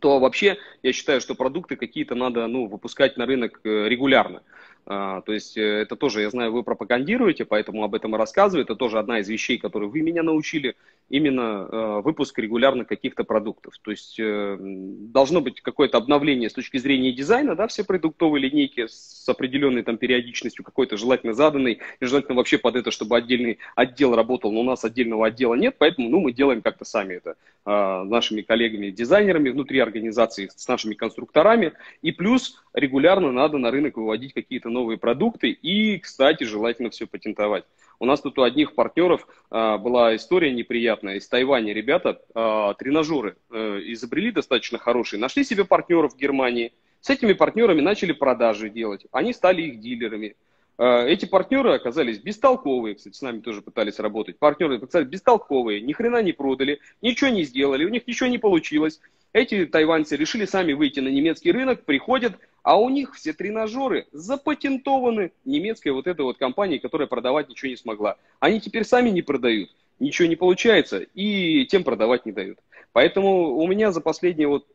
то 0.00 0.18
вообще 0.18 0.58
я 0.82 0.92
считаю, 0.92 1.20
что 1.20 1.34
продукты 1.34 1.76
какие-то 1.76 2.14
надо 2.14 2.46
ну, 2.46 2.66
выпускать 2.66 3.16
на 3.16 3.26
рынок 3.26 3.60
э, 3.64 3.88
регулярно. 3.88 4.42
А, 4.86 5.22
то 5.22 5.32
есть 5.32 5.56
э, 5.56 5.62
это 5.62 5.96
тоже, 5.96 6.20
я 6.20 6.30
знаю, 6.30 6.52
вы 6.52 6.62
пропагандируете, 6.62 7.46
поэтому 7.46 7.84
об 7.84 7.94
этом 7.94 8.14
и 8.14 8.18
рассказываю. 8.18 8.64
Это 8.64 8.76
тоже 8.76 8.98
одна 8.98 9.20
из 9.20 9.28
вещей, 9.28 9.56
которые 9.56 9.88
вы 9.88 10.02
меня 10.02 10.22
научили, 10.22 10.76
именно 11.08 11.68
э, 11.70 12.00
выпуск 12.04 12.38
регулярно 12.38 12.84
каких-то 12.84 13.24
продуктов. 13.24 13.78
То 13.80 13.90
есть 13.90 14.18
э, 14.18 14.58
должно 14.60 15.40
быть 15.40 15.62
какое-то 15.62 15.96
обновление 15.96 16.50
с 16.50 16.52
точки 16.52 16.76
зрения 16.76 17.12
дизайна, 17.12 17.56
да, 17.56 17.66
все 17.66 17.82
продуктовые 17.82 18.42
линейки 18.42 18.86
с 18.86 19.26
определенной 19.26 19.82
там 19.84 19.96
периодичностью, 19.96 20.64
какой-то 20.64 20.98
желательно 20.98 21.32
заданной, 21.32 21.80
и 22.00 22.04
желательно 22.04 22.36
вообще 22.36 22.58
под 22.58 22.76
это, 22.76 22.90
чтобы 22.90 23.16
отдельный 23.16 23.58
отдел 23.76 24.14
работал, 24.14 24.52
но 24.52 24.60
у 24.60 24.64
нас 24.64 24.84
отдельного 24.84 25.28
отдела 25.28 25.54
нет, 25.54 25.76
поэтому 25.78 26.10
ну, 26.10 26.20
мы 26.20 26.32
делаем 26.32 26.60
как-то 26.60 26.84
сами 26.84 27.14
это 27.14 27.36
нашими 27.66 28.42
коллегами-дизайнерами 28.42 29.48
внутри 29.48 29.78
организации, 29.78 30.50
с 30.54 30.68
нашими 30.68 30.92
конструкторами, 30.92 31.72
и 32.02 32.12
плюс 32.12 32.62
регулярно 32.74 33.32
надо 33.32 33.56
на 33.56 33.70
рынок 33.70 33.96
выводить 33.96 34.34
какие-то 34.34 34.68
новые 34.74 34.98
продукты 34.98 35.50
и, 35.50 35.98
кстати, 35.98 36.44
желательно 36.44 36.90
все 36.90 37.06
патентовать. 37.06 37.64
У 38.00 38.06
нас 38.06 38.20
тут 38.20 38.38
у 38.38 38.42
одних 38.42 38.74
партнеров 38.74 39.26
а, 39.50 39.78
была 39.78 40.14
история 40.16 40.52
неприятная. 40.52 41.16
Из 41.16 41.28
Тайваня 41.28 41.72
ребята 41.72 42.20
а, 42.34 42.74
тренажеры 42.74 43.36
а, 43.50 43.78
изобрели 43.78 44.30
достаточно 44.32 44.78
хорошие, 44.78 45.20
нашли 45.20 45.44
себе 45.44 45.64
партнеров 45.64 46.12
в 46.12 46.18
Германии. 46.18 46.72
С 47.00 47.10
этими 47.10 47.32
партнерами 47.32 47.80
начали 47.80 48.12
продажи 48.12 48.68
делать. 48.68 49.06
Они 49.12 49.32
стали 49.32 49.62
их 49.62 49.80
дилерами. 49.80 50.36
А, 50.76 51.04
эти 51.06 51.24
партнеры 51.24 51.72
оказались 51.74 52.18
бестолковые, 52.18 52.96
кстати, 52.96 53.16
с 53.16 53.22
нами 53.22 53.40
тоже 53.40 53.62
пытались 53.62 53.98
работать. 53.98 54.38
Партнеры 54.38 54.76
оказались 54.76 55.08
бестолковые, 55.08 55.80
ни 55.80 55.92
хрена 55.92 56.22
не 56.22 56.32
продали, 56.32 56.80
ничего 57.00 57.30
не 57.30 57.44
сделали, 57.44 57.84
у 57.84 57.90
них 57.90 58.06
ничего 58.06 58.28
не 58.28 58.38
получилось. 58.38 59.00
Эти 59.32 59.66
тайваньцы 59.66 60.16
решили 60.16 60.46
сами 60.46 60.72
выйти 60.72 61.00
на 61.00 61.08
немецкий 61.08 61.52
рынок, 61.52 61.84
приходят, 61.84 62.34
а 62.64 62.80
у 62.80 62.88
них 62.88 63.14
все 63.14 63.34
тренажеры 63.34 64.06
запатентованы 64.10 65.32
немецкой 65.44 65.90
вот 65.90 66.06
этой 66.06 66.22
вот 66.22 66.38
компанией, 66.38 66.78
которая 66.78 67.06
продавать 67.06 67.50
ничего 67.50 67.68
не 67.68 67.76
смогла. 67.76 68.16
Они 68.40 68.58
теперь 68.58 68.84
сами 68.84 69.10
не 69.10 69.20
продают, 69.20 69.70
ничего 70.00 70.26
не 70.26 70.34
получается, 70.34 71.00
и 71.14 71.66
тем 71.66 71.84
продавать 71.84 72.24
не 72.24 72.32
дают. 72.32 72.58
Поэтому 72.92 73.54
у 73.56 73.66
меня 73.66 73.92
за 73.92 74.00
последнее 74.00 74.48
вот 74.48 74.66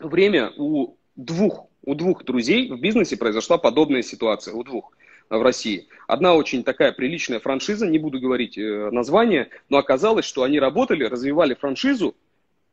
время 0.00 0.52
у 0.56 0.96
двух, 1.14 1.68
у 1.84 1.94
двух 1.94 2.24
друзей 2.24 2.68
в 2.68 2.80
бизнесе 2.80 3.16
произошла 3.16 3.56
подобная 3.56 4.02
ситуация, 4.02 4.52
у 4.54 4.64
двух 4.64 4.92
в 5.30 5.40
России. 5.40 5.86
Одна 6.08 6.34
очень 6.34 6.64
такая 6.64 6.90
приличная 6.90 7.38
франшиза, 7.38 7.86
не 7.86 8.00
буду 8.00 8.18
говорить 8.18 8.58
э, 8.58 8.90
название, 8.90 9.48
но 9.68 9.78
оказалось, 9.78 10.24
что 10.24 10.42
они 10.42 10.58
работали, 10.58 11.04
развивали 11.04 11.54
франшизу, 11.54 12.16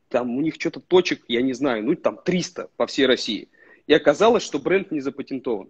там 0.10 0.36
у 0.36 0.42
них 0.42 0.56
что-то 0.56 0.80
точек, 0.80 1.22
я 1.28 1.44
не 1.44 1.54
знаю, 1.54 1.86
ну 1.86 1.96
там 1.96 2.18
300 2.18 2.70
по 2.78 2.88
всей 2.88 3.06
России– 3.06 3.48
и 3.90 3.94
оказалось, 3.94 4.44
что 4.44 4.60
бренд 4.60 4.92
не 4.92 5.02
запатентован. 5.02 5.68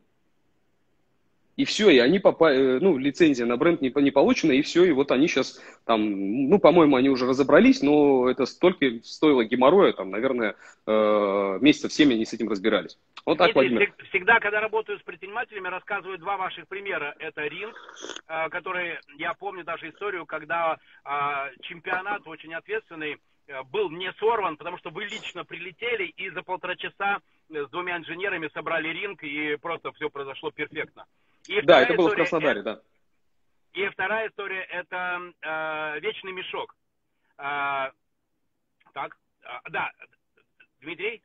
И 1.55 1.63
все, 1.63 1.89
и 1.89 1.99
они 1.99 2.19
попали, 2.19 2.77
э, 2.77 2.79
ну, 2.81 2.97
лицензия 2.97 3.45
на 3.45 3.55
бренд 3.55 3.81
не, 3.81 3.93
не 4.01 4.11
получена, 4.11 4.51
и 4.51 4.61
все, 4.61 4.83
и 4.83 4.91
вот 4.91 5.11
они 5.11 5.29
сейчас 5.29 5.61
там, 5.85 6.49
ну, 6.49 6.59
по-моему, 6.59 6.97
они 6.97 7.07
уже 7.09 7.25
разобрались, 7.25 7.81
но 7.81 8.29
это 8.29 8.45
столько 8.45 8.85
стоило 9.03 9.45
геморроя, 9.45 9.93
там, 9.93 10.09
наверное, 10.09 10.55
э, 10.85 11.59
месяцев 11.61 11.93
7 11.93 12.11
они 12.11 12.25
с 12.25 12.33
этим 12.33 12.49
разбирались. 12.49 12.97
Вот 13.25 13.37
так, 13.37 13.53
Владимир. 13.55 13.93
Всегда, 14.09 14.41
когда 14.41 14.59
работаю 14.59 14.99
с 14.99 15.03
предпринимателями, 15.03 15.69
рассказываю 15.69 16.17
два 16.17 16.35
ваших 16.35 16.67
примера. 16.67 17.15
Это 17.19 17.47
ринг, 17.47 17.75
э, 18.27 18.49
который, 18.49 18.99
я 19.17 19.33
помню 19.33 19.63
даже 19.63 19.89
историю, 19.89 20.25
когда 20.25 20.77
чемпионат 21.61 22.27
очень 22.27 22.53
ответственный, 22.53 23.17
был 23.71 23.89
не 23.89 24.11
сорван, 24.13 24.57
потому 24.57 24.77
что 24.77 24.89
вы 24.89 25.05
лично 25.05 25.43
прилетели 25.43 26.05
и 26.05 26.29
за 26.29 26.43
полтора 26.43 26.75
часа 26.75 27.19
э, 27.49 27.65
с 27.65 27.69
двумя 27.69 27.97
инженерами 27.97 28.49
собрали 28.53 28.89
ринг, 28.89 29.23
и 29.23 29.55
просто 29.57 29.91
все 29.93 30.09
произошло 30.09 30.51
перфектно. 30.51 31.05
И 31.47 31.61
да, 31.61 31.81
это 31.81 31.95
было 31.95 32.09
в 32.09 32.15
Краснодаре, 32.15 32.61
это, 32.61 32.75
да. 32.75 32.81
И 33.73 33.87
вторая 33.89 34.29
история– 34.29 34.61
это 34.69 35.33
э, 35.41 35.99
вечный 35.99 36.31
мешок. 36.31 36.75
Э, 37.37 37.91
так, 38.93 39.17
э, 39.41 39.47
да, 39.69 39.91
Дмитрий? 40.81 41.23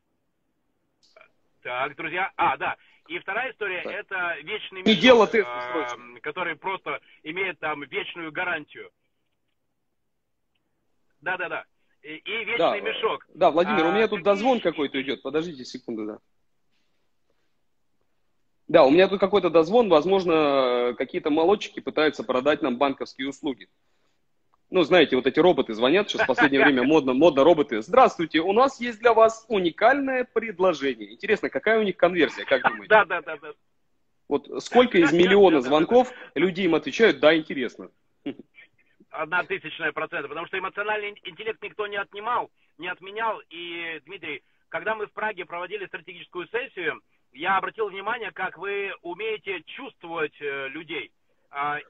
Так, 1.63 1.97
друзья, 1.97 2.33
а, 2.37 2.57
да. 2.57 2.77
И 3.07 3.19
вторая 3.19 3.53
история– 3.53 3.81
это 3.85 4.37
вечный 4.43 4.83
мешок, 4.83 5.03
дело 5.03 5.27
ты, 5.27 5.41
э, 5.43 6.21
который 6.21 6.57
просто 6.57 7.01
имеет 7.23 7.59
там 7.59 7.83
вечную 7.83 8.33
гарантию. 8.33 8.91
Да-да-да 11.21 11.65
и 12.05 12.45
вечный 12.45 12.59
да, 12.59 12.81
мешок. 12.81 13.27
Да, 13.35 13.51
Владимир, 13.51 13.87
а, 13.87 13.89
у 13.89 13.93
меня 13.93 14.09
тут 14.09 14.23
дозвон 14.23 14.61
какой-то 14.61 15.01
идет. 15.01 15.23
Подождите 15.23 15.65
секунду, 15.65 16.07
да. 16.07 16.19
Да, 18.69 18.85
у 18.85 18.91
меня 18.91 19.09
тут 19.09 19.21
какой-то 19.21 19.51
дозвон, 19.51 19.89
возможно, 19.89 20.95
какие-то 20.97 21.31
молодчики 21.31 21.81
пытаются 21.81 22.25
продать 22.25 22.63
нам 22.63 22.77
банковские 22.77 23.29
услуги. 23.29 23.69
Ну, 24.71 24.83
знаете, 24.83 25.17
вот 25.17 25.27
эти 25.27 25.39
роботы 25.39 25.75
звонят, 25.75 26.09
сейчас 26.09 26.23
в 26.23 26.27
последнее 26.27 26.63
время 26.63 26.83
модно, 26.83 27.13
модно 27.13 27.45
роботы. 27.45 27.83
Здравствуйте, 27.83 28.41
у 28.41 28.53
нас 28.53 28.81
есть 28.81 28.99
для 28.99 29.13
вас 29.13 29.45
уникальное 29.49 30.25
предложение. 30.25 31.13
Интересно, 31.13 31.51
какая 31.51 31.79
у 31.79 31.83
них 31.83 31.97
конверсия, 31.97 32.45
как 32.45 32.63
думаете? 32.63 32.89
Да, 32.89 33.05
да, 33.05 33.21
да. 33.21 33.37
да. 33.37 33.53
Вот 34.29 34.49
сколько 34.63 34.99
из 34.99 35.13
миллиона 35.13 35.61
звонков 35.61 36.11
люди 36.35 36.63
им 36.63 36.75
отвечают, 36.75 37.21
да, 37.21 37.37
интересно. 37.37 37.91
Одна 39.15 39.45
тысячная 39.45 39.93
процента, 39.93 40.29
потому 40.29 40.47
что 40.49 40.59
эмоциональный 40.59 41.11
интеллект 41.25 41.63
никто 41.63 41.87
не 41.87 41.97
отнимал, 41.97 42.51
не 42.79 42.89
отменял. 42.89 43.41
И, 43.49 44.01
Дмитрий, 44.07 44.43
когда 44.69 44.97
мы 44.97 45.07
в 45.07 45.13
Праге 45.13 45.45
проводили 45.45 45.87
стратегическую 45.87 46.49
сессию, 46.49 47.01
я 47.33 47.57
обратил 47.57 47.89
внимание, 47.89 48.33
как 48.33 48.59
вы 48.59 48.93
умеете 49.03 49.63
чувствовать 49.67 50.35
э, 50.41 50.69
людей 50.69 51.13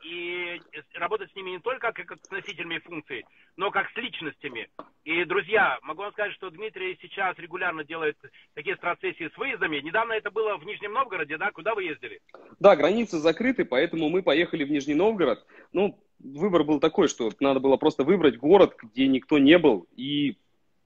и 0.05 0.61
работать 0.95 1.31
с 1.31 1.35
ними 1.35 1.51
не 1.51 1.59
только 1.59 1.93
как 1.93 2.19
с 2.23 2.31
носителями 2.31 2.79
функций, 2.79 3.25
но 3.57 3.71
как 3.71 3.91
с 3.91 3.97
личностями. 3.97 4.69
И, 5.05 5.25
друзья, 5.25 5.79
могу 5.83 6.03
вам 6.03 6.13
сказать, 6.13 6.33
что 6.35 6.51
Дмитрий 6.51 6.99
сейчас 7.01 7.39
регулярно 7.39 7.85
делает 7.85 8.17
такие 8.55 8.77
страцессии 8.77 9.31
с 9.33 9.39
выездами. 9.39 9.81
Недавно 9.81 10.13
это 10.13 10.31
было 10.31 10.57
в 10.57 10.65
Нижнем 10.65 10.93
Новгороде, 10.93 11.39
да? 11.39 11.51
Куда 11.51 11.75
вы 11.75 11.85
ездили? 11.85 12.21
Да, 12.61 12.77
границы 12.77 13.19
закрыты, 13.19 13.65
поэтому 13.65 14.09
мы 14.09 14.23
поехали 14.23 14.65
в 14.65 14.71
Нижний 14.71 14.95
Новгород. 14.95 15.47
Ну, 15.73 15.99
выбор 16.19 16.65
был 16.65 16.81
такой, 16.81 17.09
что 17.09 17.31
надо 17.41 17.61
было 17.61 17.77
просто 17.77 18.05
выбрать 18.05 18.37
город, 18.37 18.77
где 18.83 19.07
никто 19.07 19.39
не 19.39 19.59
был, 19.59 19.87
и 19.97 20.37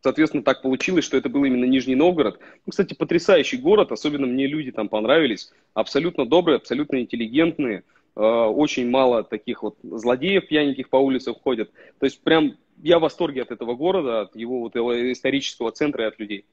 Соответственно, 0.01 0.45
так 0.45 0.63
получилось, 0.63 1.05
что 1.05 1.17
это 1.17 1.29
был 1.29 1.45
именно 1.45 1.65
Нижний 1.65 1.97
Новгород. 1.97 2.39
Ну, 2.65 2.71
кстати, 2.71 2.95
потрясающий 2.95 3.57
город, 3.57 3.91
особенно 3.91 4.27
мне 4.27 4.47
люди 4.47 4.71
там 4.71 4.89
понравились. 4.89 5.53
Абсолютно 5.75 6.25
добрые, 6.25 6.57
абсолютно 6.57 7.01
интеллигентные. 7.01 7.83
Э, 8.19 8.21
очень 8.21 8.91
мало 8.91 9.23
таких 9.23 9.63
вот 9.63 9.77
злодеев 9.81 10.49
пьяненьких 10.49 10.89
по 10.89 10.97
улицам 10.97 11.37
ходят. 11.37 11.71
То 12.01 12.07
есть 12.07 12.21
прям 12.25 12.57
я 12.83 12.99
в 12.99 13.03
восторге 13.03 13.43
от 13.43 13.53
этого 13.53 13.75
города, 13.75 14.23
от 14.23 14.35
его 14.35 14.59
вот 14.59 14.75
его 14.75 15.13
исторического 15.13 15.71
центра 15.71 16.03
и 16.03 16.09
от 16.09 16.19
людей. 16.19 16.45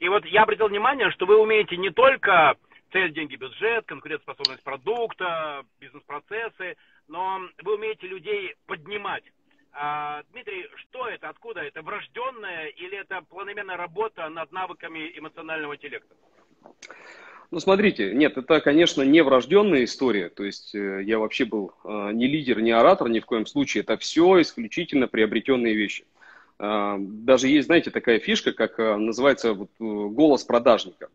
И 0.00 0.08
вот 0.08 0.26
я 0.26 0.42
обратил 0.42 0.66
внимание, 0.66 1.12
что 1.12 1.24
вы 1.26 1.40
умеете 1.40 1.76
не 1.76 1.90
только 1.90 2.56
цель, 2.90 3.14
деньги, 3.14 3.36
бюджет, 3.36 3.86
конкурентоспособность 3.86 4.64
продукта, 4.64 5.62
бизнес-процессы, 5.78 6.76
но 7.06 7.38
вы 7.62 7.76
умеете 7.76 8.08
людей 8.08 8.56
поднимать. 8.66 9.22
А, 9.72 10.22
Дмитрий, 10.32 10.66
что 10.74 11.06
это, 11.06 11.28
откуда 11.28 11.60
это, 11.60 11.82
врожденная 11.82 12.66
или 12.66 12.98
это 12.98 13.22
планомерная 13.30 13.76
работа 13.76 14.28
над 14.28 14.50
навыками 14.50 15.12
эмоционального 15.16 15.76
интеллекта? 15.76 16.16
Ну, 17.52 17.60
смотрите, 17.60 18.14
нет, 18.14 18.38
это, 18.38 18.60
конечно, 18.60 19.02
не 19.02 19.22
врожденная 19.22 19.84
история. 19.84 20.30
То 20.30 20.42
есть 20.42 20.74
э, 20.74 21.02
я 21.04 21.18
вообще 21.18 21.44
был 21.44 21.72
э, 21.84 22.10
не 22.14 22.26
лидер, 22.26 22.62
не 22.62 22.70
оратор 22.70 23.10
ни 23.10 23.20
в 23.20 23.26
коем 23.26 23.44
случае. 23.44 23.82
Это 23.82 23.98
все 23.98 24.40
исключительно 24.40 25.06
приобретенные 25.06 25.74
вещи. 25.74 26.06
Э, 26.58 26.96
даже 26.98 27.48
есть, 27.48 27.66
знаете, 27.66 27.90
такая 27.90 28.20
фишка, 28.20 28.54
как 28.54 28.78
называется 28.78 29.52
вот, 29.52 29.68
голос 29.78 30.44
продажника. 30.44 31.08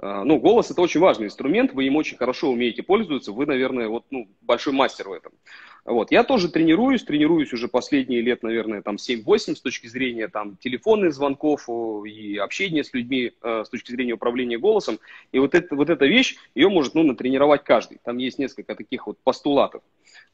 Ну, 0.00 0.40
голос 0.40 0.72
это 0.72 0.82
очень 0.82 0.98
важный 0.98 1.26
инструмент, 1.26 1.72
вы 1.72 1.84
им 1.84 1.94
очень 1.94 2.16
хорошо 2.16 2.50
умеете 2.50 2.82
пользоваться, 2.82 3.30
вы, 3.30 3.46
наверное, 3.46 3.86
вот, 3.86 4.04
ну, 4.10 4.28
большой 4.40 4.72
мастер 4.72 5.08
в 5.08 5.12
этом. 5.12 5.30
Вот. 5.84 6.10
Я 6.10 6.24
тоже 6.24 6.48
тренируюсь, 6.48 7.04
тренируюсь 7.04 7.52
уже 7.52 7.68
последние 7.68 8.22
лет, 8.22 8.42
наверное, 8.42 8.80
там 8.80 8.96
7-8 8.96 9.54
с 9.54 9.60
точки 9.60 9.86
зрения 9.86 10.28
там, 10.28 10.56
телефонных 10.56 11.12
звонков 11.12 11.68
и 12.06 12.38
общения 12.38 12.82
с 12.82 12.94
людьми 12.94 13.32
э, 13.42 13.64
с 13.66 13.68
точки 13.68 13.90
зрения 13.90 14.14
управления 14.14 14.56
голосом. 14.56 14.98
И 15.32 15.38
вот, 15.38 15.54
это, 15.54 15.76
вот 15.76 15.90
эта 15.90 16.06
вещь, 16.06 16.36
ее 16.54 16.70
может 16.70 16.94
ну, 16.94 17.02
натренировать 17.02 17.64
каждый. 17.64 17.98
Там 18.02 18.16
есть 18.16 18.38
несколько 18.38 18.74
таких 18.74 19.06
вот 19.06 19.18
постулатов, 19.22 19.82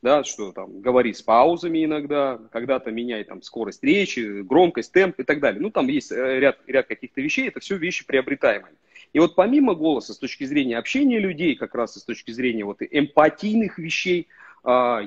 да, 0.03 0.23
что 0.23 0.53
там 0.53 0.81
говори 0.81 1.13
с 1.13 1.23
паузами 1.23 1.85
иногда, 1.85 2.39
когда-то 2.53 2.93
меняй 2.93 3.25
там 3.25 3.43
скорость 3.43 3.83
речи, 3.83 4.43
громкость, 4.43 4.93
темп 4.93 5.19
и 5.19 5.25
так 5.25 5.41
далее. 5.41 5.61
Ну, 5.61 5.71
там 5.71 5.89
есть 5.89 6.13
э, 6.13 6.39
ряд, 6.39 6.59
ряд 6.69 6.87
каких-то 6.87 7.21
вещей, 7.21 7.49
это 7.49 7.59
все 7.59 7.77
вещи 7.77 8.07
приобретаемые. 8.07 8.75
И 9.13 9.19
вот 9.19 9.35
помимо 9.35 9.75
голоса, 9.75 10.15
с 10.15 10.19
точки 10.19 10.45
зрения 10.45 10.79
общения 10.79 11.19
людей, 11.19 11.57
как 11.57 11.75
раз 11.75 11.97
и 11.97 12.01
с 12.01 12.05
точки 12.05 12.31
зрения 12.31 12.65
вот 12.65 12.79
эмпатийных 12.81 13.79
вещей, 13.79 14.29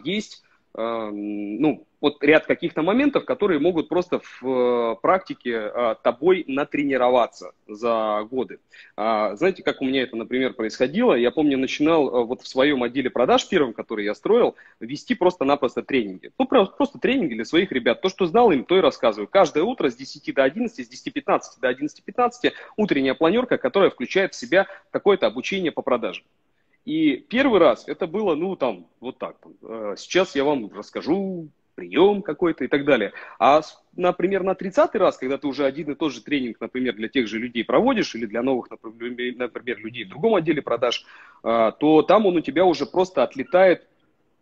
есть 0.03 0.43
а, 0.75 1.11
ну, 1.11 1.85
вот 2.01 2.21
ряд 2.21 2.47
каких-то 2.47 2.81
моментов, 2.81 3.25
которые 3.25 3.59
могут 3.59 3.87
просто 3.89 4.19
в 4.19 4.43
э, 4.43 4.95
практике 5.01 5.57
а, 5.57 5.95
тобой 5.95 6.43
натренироваться 6.47 7.53
за 7.67 8.27
годы. 8.29 8.59
Знаете, 8.95 9.63
как 9.63 9.81
у 9.81 9.85
меня 9.85 10.03
это, 10.03 10.15
например, 10.15 10.53
происходило? 10.53 11.13
Я 11.13 11.31
помню, 11.31 11.57
начинал 11.57 12.25
вот 12.25 12.41
в 12.41 12.47
своем 12.47 12.83
отделе 12.83 13.09
продаж 13.09 13.47
первым, 13.47 13.73
который 13.73 14.05
я 14.05 14.13
строил, 14.13 14.55
вести 14.79 15.15
просто-напросто 15.15 15.81
тренинги. 15.81 16.31
Ну, 16.37 16.45
просто 16.45 16.99
тренинги 16.99 17.35
для 17.35 17.45
своих 17.45 17.71
ребят. 17.71 18.01
То, 18.01 18.09
что 18.09 18.25
знал 18.25 18.51
им, 18.51 18.65
то 18.65 18.77
и 18.77 18.81
рассказываю. 18.81 19.27
Каждое 19.27 19.63
утро 19.63 19.89
с 19.89 19.95
10 19.95 20.33
до 20.35 20.43
11, 20.43 20.85
с 20.85 21.07
10.15 21.07 21.39
до 21.61 21.71
11.15 21.71 22.51
утренняя 22.77 23.13
планерка, 23.13 23.57
которая 23.57 23.89
включает 23.89 24.33
в 24.33 24.37
себя 24.37 24.67
какое-то 24.91 25.25
обучение 25.25 25.71
по 25.71 25.81
продажам. 25.81 26.25
И 26.85 27.17
первый 27.17 27.59
раз 27.59 27.87
это 27.87 28.07
было, 28.07 28.35
ну, 28.35 28.55
там, 28.55 28.87
вот 28.99 29.17
так. 29.17 29.37
Там. 29.39 29.97
Сейчас 29.97 30.35
я 30.35 30.43
вам 30.43 30.69
расскажу 30.73 31.49
прием 31.75 32.21
какой-то 32.21 32.65
и 32.65 32.67
так 32.67 32.85
далее. 32.85 33.13
А, 33.39 33.61
например, 33.95 34.43
на 34.43 34.51
30-й 34.51 34.97
раз, 34.97 35.17
когда 35.17 35.37
ты 35.37 35.47
уже 35.47 35.65
один 35.65 35.91
и 35.91 35.95
тот 35.95 36.13
же 36.13 36.21
тренинг, 36.21 36.59
например, 36.59 36.95
для 36.95 37.09
тех 37.09 37.27
же 37.27 37.39
людей 37.39 37.63
проводишь 37.63 38.13
или 38.15 38.25
для 38.25 38.43
новых, 38.43 38.69
например, 38.69 39.79
людей 39.79 40.05
в 40.05 40.09
другом 40.09 40.35
отделе 40.35 40.61
продаж, 40.61 41.05
а, 41.41 41.71
то 41.71 42.01
там 42.01 42.25
он 42.25 42.37
у 42.37 42.41
тебя 42.41 42.65
уже 42.65 42.85
просто 42.85 43.23
отлетает 43.23 43.87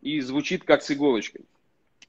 и 0.02 0.20
звучит 0.22 0.64
как 0.64 0.82
с 0.82 0.92
иголочкой. 0.92 1.42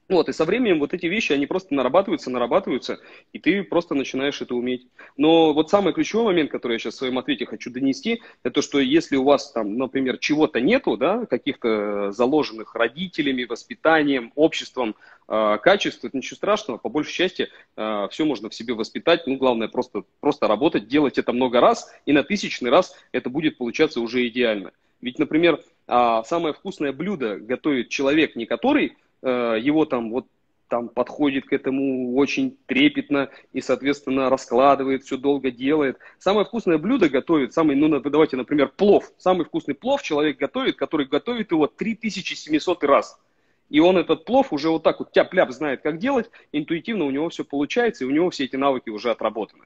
Вот, 0.09 0.27
и 0.27 0.33
со 0.33 0.43
временем 0.43 0.79
вот 0.79 0.93
эти 0.93 1.05
вещи, 1.05 1.31
они 1.31 1.45
просто 1.45 1.73
нарабатываются, 1.73 2.29
нарабатываются, 2.29 2.99
и 3.31 3.39
ты 3.39 3.63
просто 3.63 3.95
начинаешь 3.95 4.41
это 4.41 4.53
уметь. 4.53 4.87
Но 5.15 5.53
вот 5.53 5.69
самый 5.69 5.93
ключевой 5.93 6.25
момент, 6.25 6.51
который 6.51 6.73
я 6.73 6.79
сейчас 6.79 6.95
в 6.95 6.97
своем 6.97 7.17
ответе 7.17 7.45
хочу 7.45 7.71
донести, 7.71 8.21
это 8.43 8.61
что 8.61 8.79
если 8.79 9.15
у 9.15 9.23
вас 9.23 9.51
там, 9.53 9.77
например, 9.77 10.17
чего-то 10.17 10.59
нету, 10.59 10.97
да, 10.97 11.25
каких-то 11.25 12.11
заложенных 12.11 12.75
родителями, 12.75 13.45
воспитанием, 13.45 14.33
обществом 14.35 14.95
э, 15.29 15.57
качеств, 15.61 16.03
это 16.03 16.17
ничего 16.17 16.35
страшного, 16.35 16.77
по 16.77 16.89
большей 16.89 17.13
части 17.13 17.49
э, 17.77 18.07
все 18.11 18.25
можно 18.25 18.49
в 18.49 18.55
себе 18.55 18.73
воспитать, 18.73 19.25
ну, 19.25 19.37
главное 19.37 19.69
просто, 19.69 20.03
просто 20.19 20.49
работать, 20.49 20.89
делать 20.89 21.17
это 21.17 21.31
много 21.31 21.61
раз, 21.61 21.89
и 22.05 22.11
на 22.11 22.23
тысячный 22.23 22.71
раз 22.71 22.93
это 23.13 23.29
будет 23.29 23.57
получаться 23.57 24.01
уже 24.01 24.27
идеально. 24.27 24.71
Ведь, 24.99 25.17
например, 25.17 25.61
э, 25.87 26.21
самое 26.25 26.53
вкусное 26.53 26.91
блюдо 26.91 27.37
готовит 27.37 27.87
человек, 27.87 28.35
не 28.35 28.45
который 28.45 28.97
его 29.27 29.85
там 29.85 30.11
вот 30.11 30.27
там 30.73 30.89
подходит 30.89 31.45
к 31.45 31.53
этому 31.53 32.15
очень 32.15 32.57
трепетно 32.65 33.29
и, 33.51 33.61
соответственно, 33.61 34.31
раскладывает, 34.31 35.03
все 35.03 35.17
долго 35.17 35.51
делает. 35.51 35.99
Самое 36.17 36.47
вкусное 36.47 36.79
блюдо 36.79 37.09
готовит, 37.09 37.53
самый, 37.53 37.75
ну, 37.75 37.99
давайте, 37.99 38.37
например, 38.37 38.69
плов. 38.69 39.11
Самый 39.19 39.45
вкусный 39.45 39.75
плов 39.75 40.01
человек 40.01 40.39
готовит, 40.39 40.75
который 40.75 41.05
готовит 41.05 41.51
его 41.51 41.67
3700 41.67 42.83
раз. 42.85 43.21
И 43.69 43.79
он 43.79 43.97
этот 43.97 44.25
плов 44.25 44.51
уже 44.51 44.69
вот 44.69 44.81
так 44.81 44.99
вот 44.99 45.11
тяп-ляп 45.11 45.51
знает, 45.51 45.81
как 45.81 45.99
делать, 45.99 46.31
интуитивно 46.51 47.05
у 47.05 47.11
него 47.11 47.29
все 47.29 47.43
получается, 47.45 48.03
и 48.03 48.07
у 48.07 48.11
него 48.11 48.31
все 48.31 48.45
эти 48.45 48.55
навыки 48.55 48.89
уже 48.89 49.11
отработаны. 49.11 49.65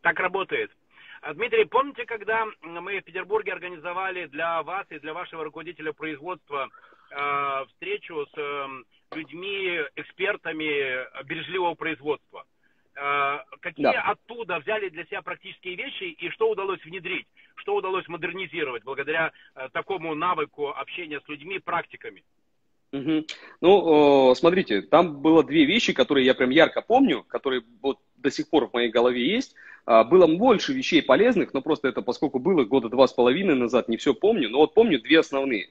Так 0.00 0.18
работает. 0.20 0.70
А, 1.20 1.34
Дмитрий, 1.34 1.64
помните, 1.64 2.04
когда 2.06 2.46
мы 2.62 3.00
в 3.00 3.04
Петербурге 3.04 3.52
организовали 3.52 4.26
для 4.26 4.62
вас 4.62 4.86
и 4.90 4.98
для 4.98 5.12
вашего 5.12 5.44
руководителя 5.44 5.92
производства 5.92 6.70
э, 7.10 7.64
встречу 7.68 8.26
с 8.26 8.38
э, 8.38 8.66
людьми, 9.14 9.80
экспертами 9.96 11.24
бережливого 11.24 11.74
производства? 11.74 12.44
Э, 12.94 13.38
какие 13.60 13.84
да. 13.84 14.02
оттуда 14.02 14.58
взяли 14.58 14.88
для 14.88 15.04
себя 15.06 15.22
практические 15.22 15.76
вещи 15.76 16.04
и 16.04 16.30
что 16.30 16.50
удалось 16.50 16.84
внедрить? 16.84 17.26
Что 17.56 17.76
удалось 17.76 18.06
модернизировать 18.08 18.84
благодаря 18.84 19.32
э, 19.54 19.68
такому 19.72 20.14
навыку 20.14 20.68
общения 20.68 21.20
с 21.20 21.28
людьми, 21.28 21.58
практиками? 21.58 22.24
Угу. 22.92 23.24
Ну, 23.60 24.34
смотрите, 24.34 24.80
там 24.80 25.20
было 25.20 25.44
две 25.44 25.66
вещи, 25.66 25.92
которые 25.92 26.24
я 26.24 26.34
прям 26.34 26.50
ярко 26.50 26.80
помню, 26.80 27.22
которые 27.22 27.62
вот 27.82 27.98
до 28.16 28.30
сих 28.30 28.48
пор 28.48 28.68
в 28.68 28.72
моей 28.72 28.90
голове 28.90 29.26
есть. 29.28 29.54
А, 29.84 30.04
было 30.04 30.26
больше 30.26 30.72
вещей 30.72 31.02
полезных, 31.02 31.54
но 31.54 31.62
просто 31.62 31.88
это, 31.88 32.02
поскольку 32.02 32.38
было 32.38 32.64
года 32.64 32.88
два 32.88 33.06
с 33.06 33.12
половиной 33.12 33.54
назад, 33.54 33.88
не 33.88 33.96
все 33.96 34.14
помню, 34.14 34.48
но 34.50 34.58
вот 34.58 34.74
помню 34.74 35.00
две 35.00 35.20
основные. 35.20 35.68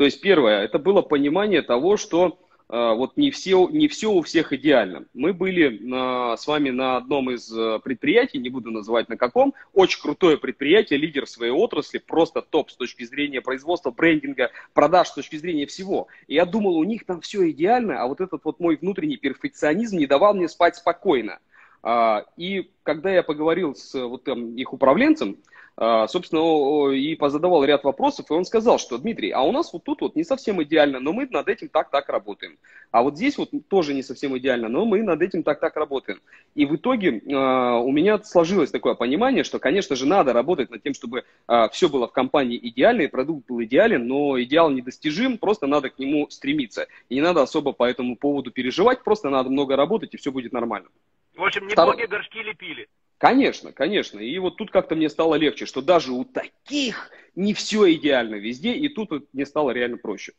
То 0.00 0.06
есть 0.06 0.22
первое, 0.22 0.62
это 0.62 0.78
было 0.78 1.02
понимание 1.02 1.60
того, 1.60 1.98
что 1.98 2.38
э, 2.70 2.94
вот 2.94 3.18
не 3.18 3.30
все, 3.30 3.68
не 3.68 3.86
все 3.86 4.10
у 4.10 4.22
всех 4.22 4.54
идеально. 4.54 5.04
Мы 5.12 5.34
были 5.34 5.74
э, 5.74 6.36
с 6.38 6.46
вами 6.46 6.70
на 6.70 6.96
одном 6.96 7.30
из 7.30 7.54
э, 7.54 7.80
предприятий, 7.84 8.38
не 8.38 8.48
буду 8.48 8.70
называть 8.70 9.10
на 9.10 9.18
каком, 9.18 9.52
очень 9.74 10.00
крутое 10.00 10.38
предприятие, 10.38 10.98
лидер 10.98 11.26
своей 11.26 11.52
отрасли, 11.52 11.98
просто 11.98 12.40
топ 12.40 12.70
с 12.70 12.76
точки 12.76 13.04
зрения 13.04 13.42
производства, 13.42 13.90
брендинга, 13.90 14.50
продаж, 14.72 15.08
с 15.08 15.14
точки 15.16 15.36
зрения 15.36 15.66
всего. 15.66 16.08
И 16.28 16.34
я 16.36 16.46
думал, 16.46 16.78
у 16.78 16.84
них 16.84 17.04
там 17.04 17.20
все 17.20 17.50
идеально, 17.50 18.00
а 18.00 18.06
вот 18.06 18.22
этот 18.22 18.42
вот 18.42 18.58
мой 18.58 18.76
внутренний 18.76 19.18
перфекционизм 19.18 19.98
не 19.98 20.06
давал 20.06 20.32
мне 20.32 20.48
спать 20.48 20.76
спокойно. 20.76 21.40
А, 21.82 22.24
и 22.36 22.70
когда 22.82 23.10
я 23.10 23.22
поговорил 23.22 23.74
с 23.74 23.94
вот 23.94 24.24
там, 24.24 24.54
их 24.56 24.72
управленцем, 24.72 25.38
а, 25.76 26.08
собственно, 26.08 26.90
и 26.92 27.14
позадавал 27.14 27.64
ряд 27.64 27.84
вопросов, 27.84 28.26
и 28.28 28.34
он 28.34 28.44
сказал, 28.44 28.78
что, 28.78 28.98
Дмитрий, 28.98 29.30
а 29.30 29.40
у 29.42 29.52
нас 29.52 29.72
вот 29.72 29.84
тут 29.84 30.02
вот 30.02 30.14
не 30.14 30.24
совсем 30.24 30.62
идеально, 30.62 31.00
но 31.00 31.14
мы 31.14 31.26
над 31.30 31.48
этим 31.48 31.68
так-так 31.68 32.10
работаем. 32.10 32.58
А 32.90 33.02
вот 33.02 33.16
здесь 33.16 33.38
вот 33.38 33.50
тоже 33.68 33.94
не 33.94 34.02
совсем 34.02 34.36
идеально, 34.36 34.68
но 34.68 34.84
мы 34.84 35.02
над 35.02 35.22
этим 35.22 35.42
так-так 35.42 35.76
работаем. 35.76 36.20
И 36.54 36.66
в 36.66 36.76
итоге 36.76 37.22
а, 37.32 37.78
у 37.78 37.92
меня 37.92 38.18
сложилось 38.22 38.70
такое 38.70 38.94
понимание, 38.94 39.42
что, 39.42 39.58
конечно 39.58 39.96
же, 39.96 40.06
надо 40.06 40.34
работать 40.34 40.70
над 40.70 40.82
тем, 40.82 40.92
чтобы 40.92 41.24
все 41.72 41.88
было 41.88 42.08
в 42.08 42.12
компании 42.12 42.58
идеально, 42.62 43.02
и 43.02 43.06
продукт 43.06 43.48
был 43.48 43.62
идеален, 43.62 44.06
но 44.06 44.38
идеал 44.42 44.68
недостижим, 44.70 45.38
просто 45.38 45.66
надо 45.66 45.88
к 45.88 45.98
нему 45.98 46.28
стремиться. 46.28 46.88
И 47.08 47.14
не 47.14 47.22
надо 47.22 47.40
особо 47.40 47.72
по 47.72 47.84
этому 47.84 48.16
поводу 48.16 48.50
переживать, 48.50 49.02
просто 49.02 49.30
надо 49.30 49.48
много 49.48 49.76
работать, 49.76 50.12
и 50.12 50.18
все 50.18 50.30
будет 50.30 50.52
нормально. 50.52 50.88
В 51.36 51.44
общем, 51.44 51.66
не 51.66 51.72
Второй... 51.72 51.96
боги 51.96 52.06
горшки 52.06 52.38
лепили. 52.38 52.88
Конечно, 53.18 53.72
конечно. 53.72 54.18
И 54.18 54.38
вот 54.38 54.56
тут 54.56 54.70
как-то 54.70 54.96
мне 54.96 55.10
стало 55.10 55.34
легче, 55.34 55.66
что 55.66 55.82
даже 55.82 56.12
у 56.12 56.24
таких 56.24 57.10
не 57.36 57.52
все 57.52 57.92
идеально 57.92 58.36
везде, 58.36 58.72
и 58.72 58.88
тут 58.88 59.10
мне 59.34 59.44
стало 59.44 59.72
реально 59.72 59.98
проще. 59.98 60.32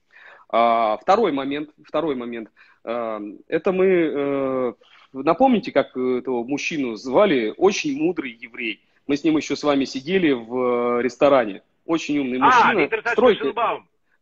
А, 0.49 0.97
второй 0.97 1.31
момент, 1.31 1.69
второй 1.85 2.15
момент. 2.15 2.49
А, 2.83 3.21
это 3.47 3.71
мы, 3.71 4.11
а, 4.13 4.73
напомните, 5.13 5.71
как 5.71 5.95
этого 5.95 6.43
мужчину 6.43 6.95
звали, 6.95 7.53
очень 7.55 7.95
мудрый 7.97 8.31
еврей. 8.31 8.81
Мы 9.05 9.15
с 9.15 9.23
ним 9.23 9.37
еще 9.37 9.55
с 9.55 9.63
вами 9.63 9.85
сидели 9.85 10.31
в 10.31 10.99
э, 10.99 11.01
ресторане. 11.01 11.63
Очень 11.85 12.19
умный 12.19 12.39
а, 12.39 12.45
мужчина. 12.45 13.01
А, 13.03 13.11
Стройки. 13.11 13.53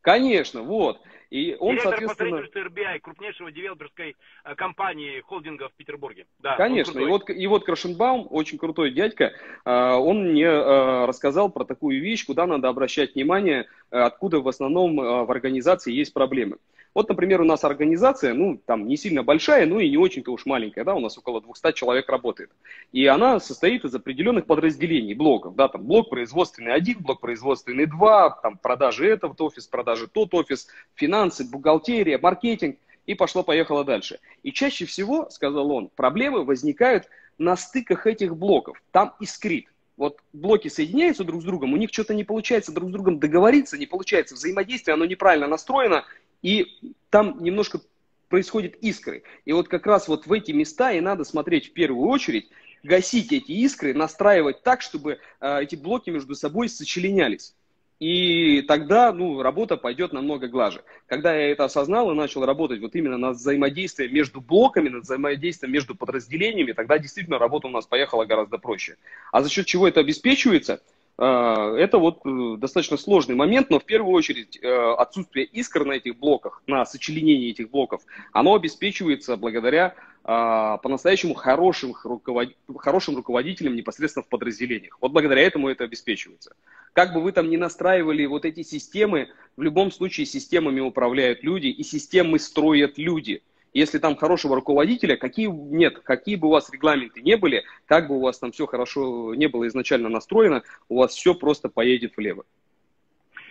Конечно, 0.02 0.64
вот. 0.64 1.02
И 1.30 1.56
он, 1.60 1.76
Директор 1.76 1.92
соответственно... 1.92 2.30
по 2.30 2.48
строительству 2.48 2.82
RBI, 2.82 3.00
крупнейшего 3.02 3.52
девелоперской 3.52 4.16
э, 4.44 4.56
компании 4.56 5.22
холдинга 5.22 5.70
в 5.70 5.74
Петербурге. 5.74 6.26
Да, 6.40 6.56
Конечно, 6.56 7.00
и 7.00 7.06
вот, 7.06 7.30
и 7.30 7.48
вот 7.48 7.66
Крашенбаум, 7.66 8.28
очень 8.32 8.58
крутой 8.58 8.92
дядька, 8.92 9.34
э, 9.64 9.72
он 9.72 10.32
мне 10.32 10.46
э, 10.46 11.06
рассказал 11.06 11.50
про 11.52 11.66
такую 11.66 12.02
вещь, 12.02 12.26
куда 12.26 12.48
надо 12.48 12.68
обращать 12.68 13.14
внимание, 13.14 13.68
откуда 13.92 14.40
в 14.40 14.48
основном 14.48 14.96
в 14.98 15.32
организации 15.32 15.94
есть 15.94 16.14
проблемы. 16.14 16.58
Вот, 16.96 17.08
например, 17.08 17.42
у 17.42 17.46
нас 17.46 17.64
организация, 17.64 18.34
ну, 18.34 18.60
там 18.66 18.88
не 18.88 18.98
сильно 18.98 19.22
большая, 19.22 19.66
ну 19.68 19.80
и 19.80 19.90
не 19.90 19.98
очень-то 19.98 20.32
уж 20.32 20.46
маленькая, 20.46 20.84
да, 20.84 20.96
у 20.96 21.00
нас 21.00 21.18
около 21.18 21.40
200 21.40 21.74
человек 21.74 22.10
работает. 22.10 22.50
И 22.92 23.06
она 23.06 23.40
состоит 23.40 23.86
из 23.86 23.94
определенных 23.94 24.46
подразделений, 24.48 25.14
блоков, 25.14 25.56
да, 25.56 25.68
там 25.68 25.84
блок 25.84 26.10
производственный 26.10 26.74
один, 26.74 27.00
блок 27.00 27.22
производственный 27.22 27.86
два, 27.86 28.32
там 28.32 28.58
продажи 28.58 29.08
этот 29.08 29.40
офис, 29.40 29.68
продажи 29.68 30.08
тот 30.08 30.34
офис, 30.34 30.68
финансы, 30.96 31.44
бухгалтерия, 31.44 32.18
маркетинг, 32.18 32.78
и 33.06 33.16
пошло-поехало 33.16 33.84
дальше. 33.84 34.20
И 34.44 34.52
чаще 34.52 34.86
всего, 34.86 35.30
сказал 35.30 35.72
он, 35.72 35.90
проблемы 35.96 36.44
возникают 36.44 37.06
на 37.38 37.56
стыках 37.56 38.08
этих 38.08 38.36
блоков, 38.36 38.82
там 38.92 39.14
искрит. 39.20 39.68
Вот 39.98 40.20
блоки 40.32 40.70
соединяются 40.70 41.24
друг 41.24 41.42
с 41.42 41.46
другом, 41.46 41.74
у 41.74 41.78
них 41.78 41.90
что-то 41.92 42.14
не 42.14 42.24
получается 42.24 42.72
друг 42.72 42.90
с 42.90 42.92
другом 42.92 43.20
договориться, 43.20 43.78
не 43.78 43.86
получается 43.86 44.36
взаимодействие, 44.36 44.94
оно 44.94 45.06
неправильно 45.06 45.48
настроено, 45.48 46.06
и 46.42 46.94
там 47.10 47.42
немножко 47.42 47.82
происходят 48.30 48.76
искры. 48.76 49.24
И 49.46 49.54
вот 49.54 49.68
как 49.68 49.86
раз 49.86 50.08
вот 50.08 50.28
в 50.28 50.34
эти 50.34 50.52
места 50.52 50.92
и 50.92 51.02
надо 51.02 51.24
смотреть 51.24 51.70
в 51.70 51.74
первую 51.74 52.08
очередь, 52.08 52.50
гасить 52.84 53.34
эти 53.34 53.52
искры, 53.52 53.94
настраивать 53.94 54.64
так, 54.64 54.82
чтобы 54.82 55.20
э, 55.42 55.64
эти 55.64 55.76
блоки 55.76 56.10
между 56.10 56.36
собой 56.36 56.70
сочленялись. 56.70 57.56
И 58.00 58.62
тогда 58.62 59.12
ну, 59.12 59.42
работа 59.42 59.76
пойдет 59.76 60.14
намного 60.14 60.48
глаже. 60.48 60.84
Когда 61.06 61.36
я 61.36 61.52
это 61.52 61.66
осознал 61.66 62.10
и 62.12 62.16
начал 62.16 62.46
работать 62.46 62.80
вот 62.80 62.96
именно 62.96 63.18
над 63.18 63.36
взаимодействием 63.36 64.14
между 64.14 64.40
блоками, 64.40 64.88
над 64.88 65.04
взаимодействием 65.04 65.74
между 65.74 65.96
подразделениями, 65.96 66.72
тогда 66.72 66.98
действительно 66.98 67.40
работа 67.40 67.68
у 67.68 67.72
нас 67.72 67.86
поехала 67.86 68.24
гораздо 68.24 68.58
проще. 68.58 68.96
А 69.34 69.42
за 69.42 69.50
счет 69.50 69.66
чего 69.66 69.86
это 69.86 70.00
обеспечивается– 70.00 70.82
это 71.18 71.98
вот 71.98 72.20
э, 72.26 72.56
достаточно 72.58 72.96
сложный 72.96 73.36
момент, 73.36 73.70
но 73.70 73.80
в 73.80 73.86
первую 73.86 74.14
очередь 74.14 74.58
э, 74.62 74.94
отсутствие 74.98 75.46
искр 75.46 75.84
на 75.84 75.94
этих 75.94 76.18
блоках, 76.18 76.64
на 76.66 76.86
сочленении 76.86 77.50
этих 77.50 77.70
блоков, 77.70 78.02
оно 78.32 78.56
обеспечивается 78.56 79.36
благодаря 79.36 79.96
а, 80.24 80.78
по-настоящему 80.78 81.34
хорошим, 81.34 81.96
руковод... 82.04 82.50
хорошим 82.78 83.16
руководителям 83.16 83.76
непосредственно 83.76 84.24
в 84.24 84.28
подразделениях. 84.28 84.98
Вот 85.02 85.12
благодаря 85.12 85.42
этому 85.42 85.70
это 85.70 85.86
обеспечивается. 85.86 86.56
Как 86.94 87.14
бы 87.14 87.22
вы 87.22 87.32
там 87.32 87.50
ни 87.50 87.58
настраивали 87.58 88.26
вот 88.26 88.46
эти 88.46 88.62
системы, 88.64 89.30
в 89.58 89.62
любом 89.62 89.92
случае 89.92 90.26
системами 90.26 90.82
управляют 90.82 91.44
люди, 91.44 91.68
и 91.68 91.84
системы 91.84 92.38
строят 92.38 92.98
люди– 92.98 93.42
если 93.74 94.00
там 94.00 94.16
хорошего 94.16 94.56
руководителя, 94.56 95.16
какие 95.16 95.48
нет, 95.48 96.00
какие 96.00 96.36
бы 96.36 96.48
у 96.48 96.52
вас 96.52 96.70
регламенты 96.72 97.22
не 97.22 97.38
были, 97.38 97.64
как 97.86 98.08
бы 98.08 98.18
у 98.18 98.22
вас 98.22 98.40
там 98.40 98.52
все 98.52 98.66
хорошо 98.66 99.36
не 99.36 99.48
было 99.48 99.68
изначально 99.68 100.10
настроено, 100.10 100.64
у 100.88 101.00
вас 101.00 101.14
все 101.14 101.34
просто 101.36 101.70
поедет 101.70 102.18
влево. 102.18 102.46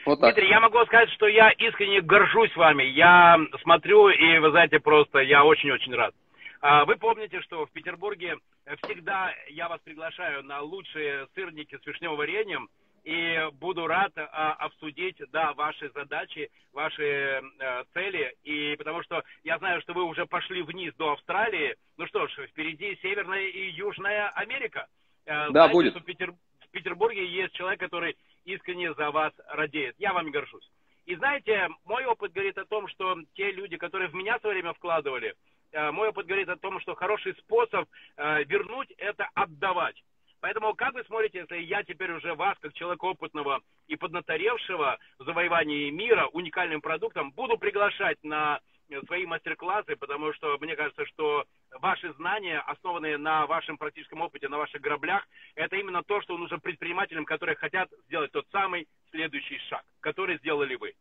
Вот 0.05 0.21
так. 0.21 0.35
Дмитрий, 0.35 0.51
я 0.51 0.61
могу 0.61 0.79
сказать, 0.87 1.11
что 1.11 1.27
я 1.27 1.51
искренне 1.51 2.01
горжусь 2.01 2.55
вами. 2.57 2.85
Я 2.85 3.37
смотрю, 3.63 4.09
и 4.09 4.39
вы 4.39 4.51
знаете, 4.51 4.81
просто 4.81 5.19
я 5.19 5.45
очень-очень 5.45 5.95
рад. 5.95 6.15
А, 6.61 6.85
вы 6.85 6.97
помните, 6.97 7.41
что 7.43 7.67
в 7.67 7.71
Петербурге 7.71 8.37
всегда 8.83 9.33
я 9.51 9.69
вас 9.69 9.81
приглашаю 9.85 10.43
на 10.45 10.63
лучшие 10.63 11.27
сырники 11.35 11.79
с 11.81 11.87
вишневым 11.87 12.17
вареньем 12.17 12.69
и 13.09 13.51
буду 13.53 13.87
рад 13.87 14.13
а, 14.17 14.53
обсудить, 14.53 15.17
да, 15.33 15.55
ваши 15.55 15.91
задачи, 15.95 16.51
ваши 16.75 17.41
а, 17.59 17.85
цели, 17.95 18.37
и 18.45 18.77
потому 18.77 19.03
что 19.03 19.25
я 19.45 19.57
знаю, 19.57 19.81
что 19.81 19.95
вы 19.95 20.03
уже 20.05 20.27
пошли 20.27 20.61
вниз 20.61 20.93
до 20.97 21.13
Австралии, 21.13 21.75
ну 21.97 22.07
что 22.07 22.27
ж, 22.27 22.47
впереди 22.49 22.99
Северная 23.01 23.47
и 23.47 23.71
Южная 23.71 24.29
Америка. 24.35 24.89
А, 25.25 25.49
да, 25.49 25.69
Знаете, 25.69 25.73
будет. 25.73 25.97
в, 25.97 26.05
Петер... 26.05 26.33
в 26.33 26.69
Петербурге 26.71 27.25
есть 27.27 27.55
человек, 27.55 27.81
который 27.81 28.15
искренне 28.45 28.93
за 28.93 29.11
вас 29.11 29.33
радеет. 29.49 29.95
Я 29.97 30.13
вам 30.13 30.31
горжусь. 30.31 30.71
И 31.07 31.17
знаете, 31.17 31.69
мой 31.87 32.05
опыт 32.05 32.33
говорит 32.33 32.59
о 32.59 32.67
том, 32.67 32.89
что 32.89 33.17
те 33.33 33.51
люди, 33.53 33.79
которые 33.79 34.11
в 34.11 34.15
меня 34.15 34.37
в 34.37 34.43
свое 34.43 34.57
время 34.57 34.75
вкладывали, 34.75 35.35
мой 35.73 36.09
опыт 36.09 36.27
говорит 36.27 36.51
о 36.51 36.57
том, 36.57 36.79
что 36.81 36.95
хороший 36.95 37.35
способ 37.37 37.89
вернуть– 38.19 38.91
это 38.99 39.27
отдавать. 39.35 39.97
Поэтому 40.41 40.75
как 40.75 40.95
вы 40.95 41.05
смотрите, 41.05 41.39
если 41.41 41.57
я 41.59 41.83
теперь 41.83 42.13
уже 42.13 42.35
вас, 42.35 42.57
как 42.61 42.73
человека 42.75 43.05
опытного 43.05 43.61
и 43.89 43.97
поднаторевшего 43.97 44.99
в 45.19 45.25
завоевании 45.25 45.91
мира 45.91 46.29
уникальным 46.33 46.81
продуктом, 46.81 47.33
буду 47.33 47.59
приглашать 47.59 48.19
на 48.23 48.61
свои 49.07 49.27
мастер-классы, 49.27 49.97
потому 49.97 50.33
что 50.33 50.57
мне 50.61 50.75
кажется, 50.75 51.05
что 51.07 51.45
ваши 51.81 52.13
знания, 52.15 52.59
основанные 52.61 53.19
на 53.19 53.47
вашем 53.47 53.77
практическом 53.77 54.23
опыте, 54.23 54.49
на 54.49 54.57
ваших 54.57 54.81
граблях, 54.81 55.27
это 55.57 55.77
именно 55.77 56.03
то, 56.03 56.23
что 56.23 56.39
нужно 56.39 56.59
предпринимателям, 56.59 57.25
которые 57.25 57.57
хотят 57.57 57.91
сделать 58.07 58.33
тот 58.33 58.47
самый 58.51 58.89
следующий 59.11 59.59
шаг, 59.69 59.83
который 60.01 60.39
сделали 60.39 60.75
вы. 60.77 60.95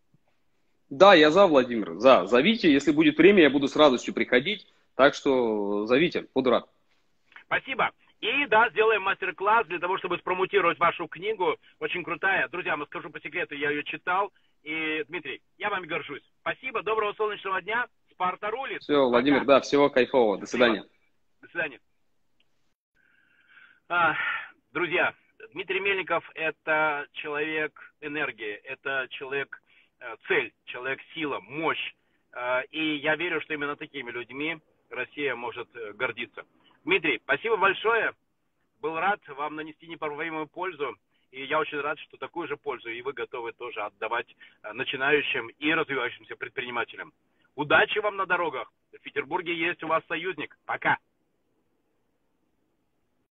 Да, 0.90 1.14
я 1.14 1.32
за, 1.32 1.48
Владимир, 1.48 1.94
за. 1.96 2.26
Зовите, 2.26 2.72
если 2.72 2.92
будет 2.92 3.18
время, 3.18 3.44
я 3.44 3.50
буду 3.50 3.68
с 3.68 3.76
радостью 3.76 4.14
приходить. 4.14 4.68
Так 4.96 5.14
что 5.14 5.86
зовите, 5.86 6.28
буду 6.34 6.50
рад. 6.50 6.68
Спасибо. 7.46 7.92
И 8.20 8.46
да, 8.48 8.70
сделаем 8.70 9.04
мастер-класс 9.04 9.68
для 9.68 9.80
того, 9.80 9.98
чтобы 10.00 10.18
спромутировать 10.18 10.80
вашу 10.80 11.08
книгу. 11.08 11.56
Очень 11.80 12.04
крутая. 12.04 12.48
Друзья, 12.48 12.76
мы 12.76 12.86
скажу 12.88 13.10
по 13.10 13.20
секрету, 13.20 13.56
я 13.56 13.70
ее 13.70 13.84
читал. 13.84 14.32
И, 14.64 15.04
Дмитрий, 15.08 15.42
я 15.58 15.70
вами 15.70 15.86
горжусь. 15.86 16.24
Спасибо, 16.42 16.82
доброго 16.82 17.14
солнечного 17.14 17.62
дня. 17.62 17.88
Спарта 18.12 18.50
рулит. 18.50 18.82
Все, 18.82 19.08
Владимир, 19.08 19.42
Пока. 19.42 19.54
да, 19.54 19.62
всего 19.62 19.90
кайфового. 19.90 20.40
До 20.40 20.48
свидания. 20.48 20.84
До 21.42 21.48
свидания. 21.50 21.80
А, 23.88 24.16
друзья, 24.74 25.14
Дмитрий 25.54 25.80
Мельников– 25.80 26.28
это 26.34 27.08
человек 27.14 27.80
энергии, 28.02 28.56
это 28.64 29.08
человек 29.12 29.62
э, 30.00 30.16
цель, 30.28 30.52
человек 30.66 31.00
сила, 31.14 31.40
мощь. 31.40 31.94
Э, 32.34 32.64
и 32.72 32.96
я 32.98 33.16
верю, 33.16 33.40
что 33.42 33.54
именно 33.54 33.76
такими 33.76 34.10
людьми 34.10 34.58
Россия 34.90 35.36
может 35.36 35.74
э, 35.76 35.94
гордиться. 35.94 36.44
Дмитрий, 36.88 37.20
спасибо 37.22 37.58
большое. 37.58 38.14
Был 38.80 38.96
рад 38.96 39.20
вам 39.28 39.58
нанести 39.58 39.88
неповторимую 39.88 40.48
пользу. 40.48 40.96
И 41.32 41.44
я 41.44 41.60
очень 41.60 41.82
рад, 41.82 42.00
что 42.00 42.16
такую 42.16 42.48
же 42.48 42.56
пользу 42.56 42.88
и 42.88 43.02
вы 43.02 43.12
готовы 43.12 43.52
тоже 43.52 43.82
отдавать 43.82 44.34
э, 44.64 44.72
начинающим 44.72 45.50
и 45.50 45.74
развивающимся 45.74 46.38
предпринимателям. 46.38 47.12
Удачи 47.56 48.00
вам 48.00 48.16
на 48.16 48.26
дорогах. 48.26 48.72
В 48.94 49.02
Петербурге 49.02 49.54
есть 49.54 49.84
у 49.84 49.88
вас 49.88 50.02
союзник. 50.08 50.58
Пока. 50.66 50.98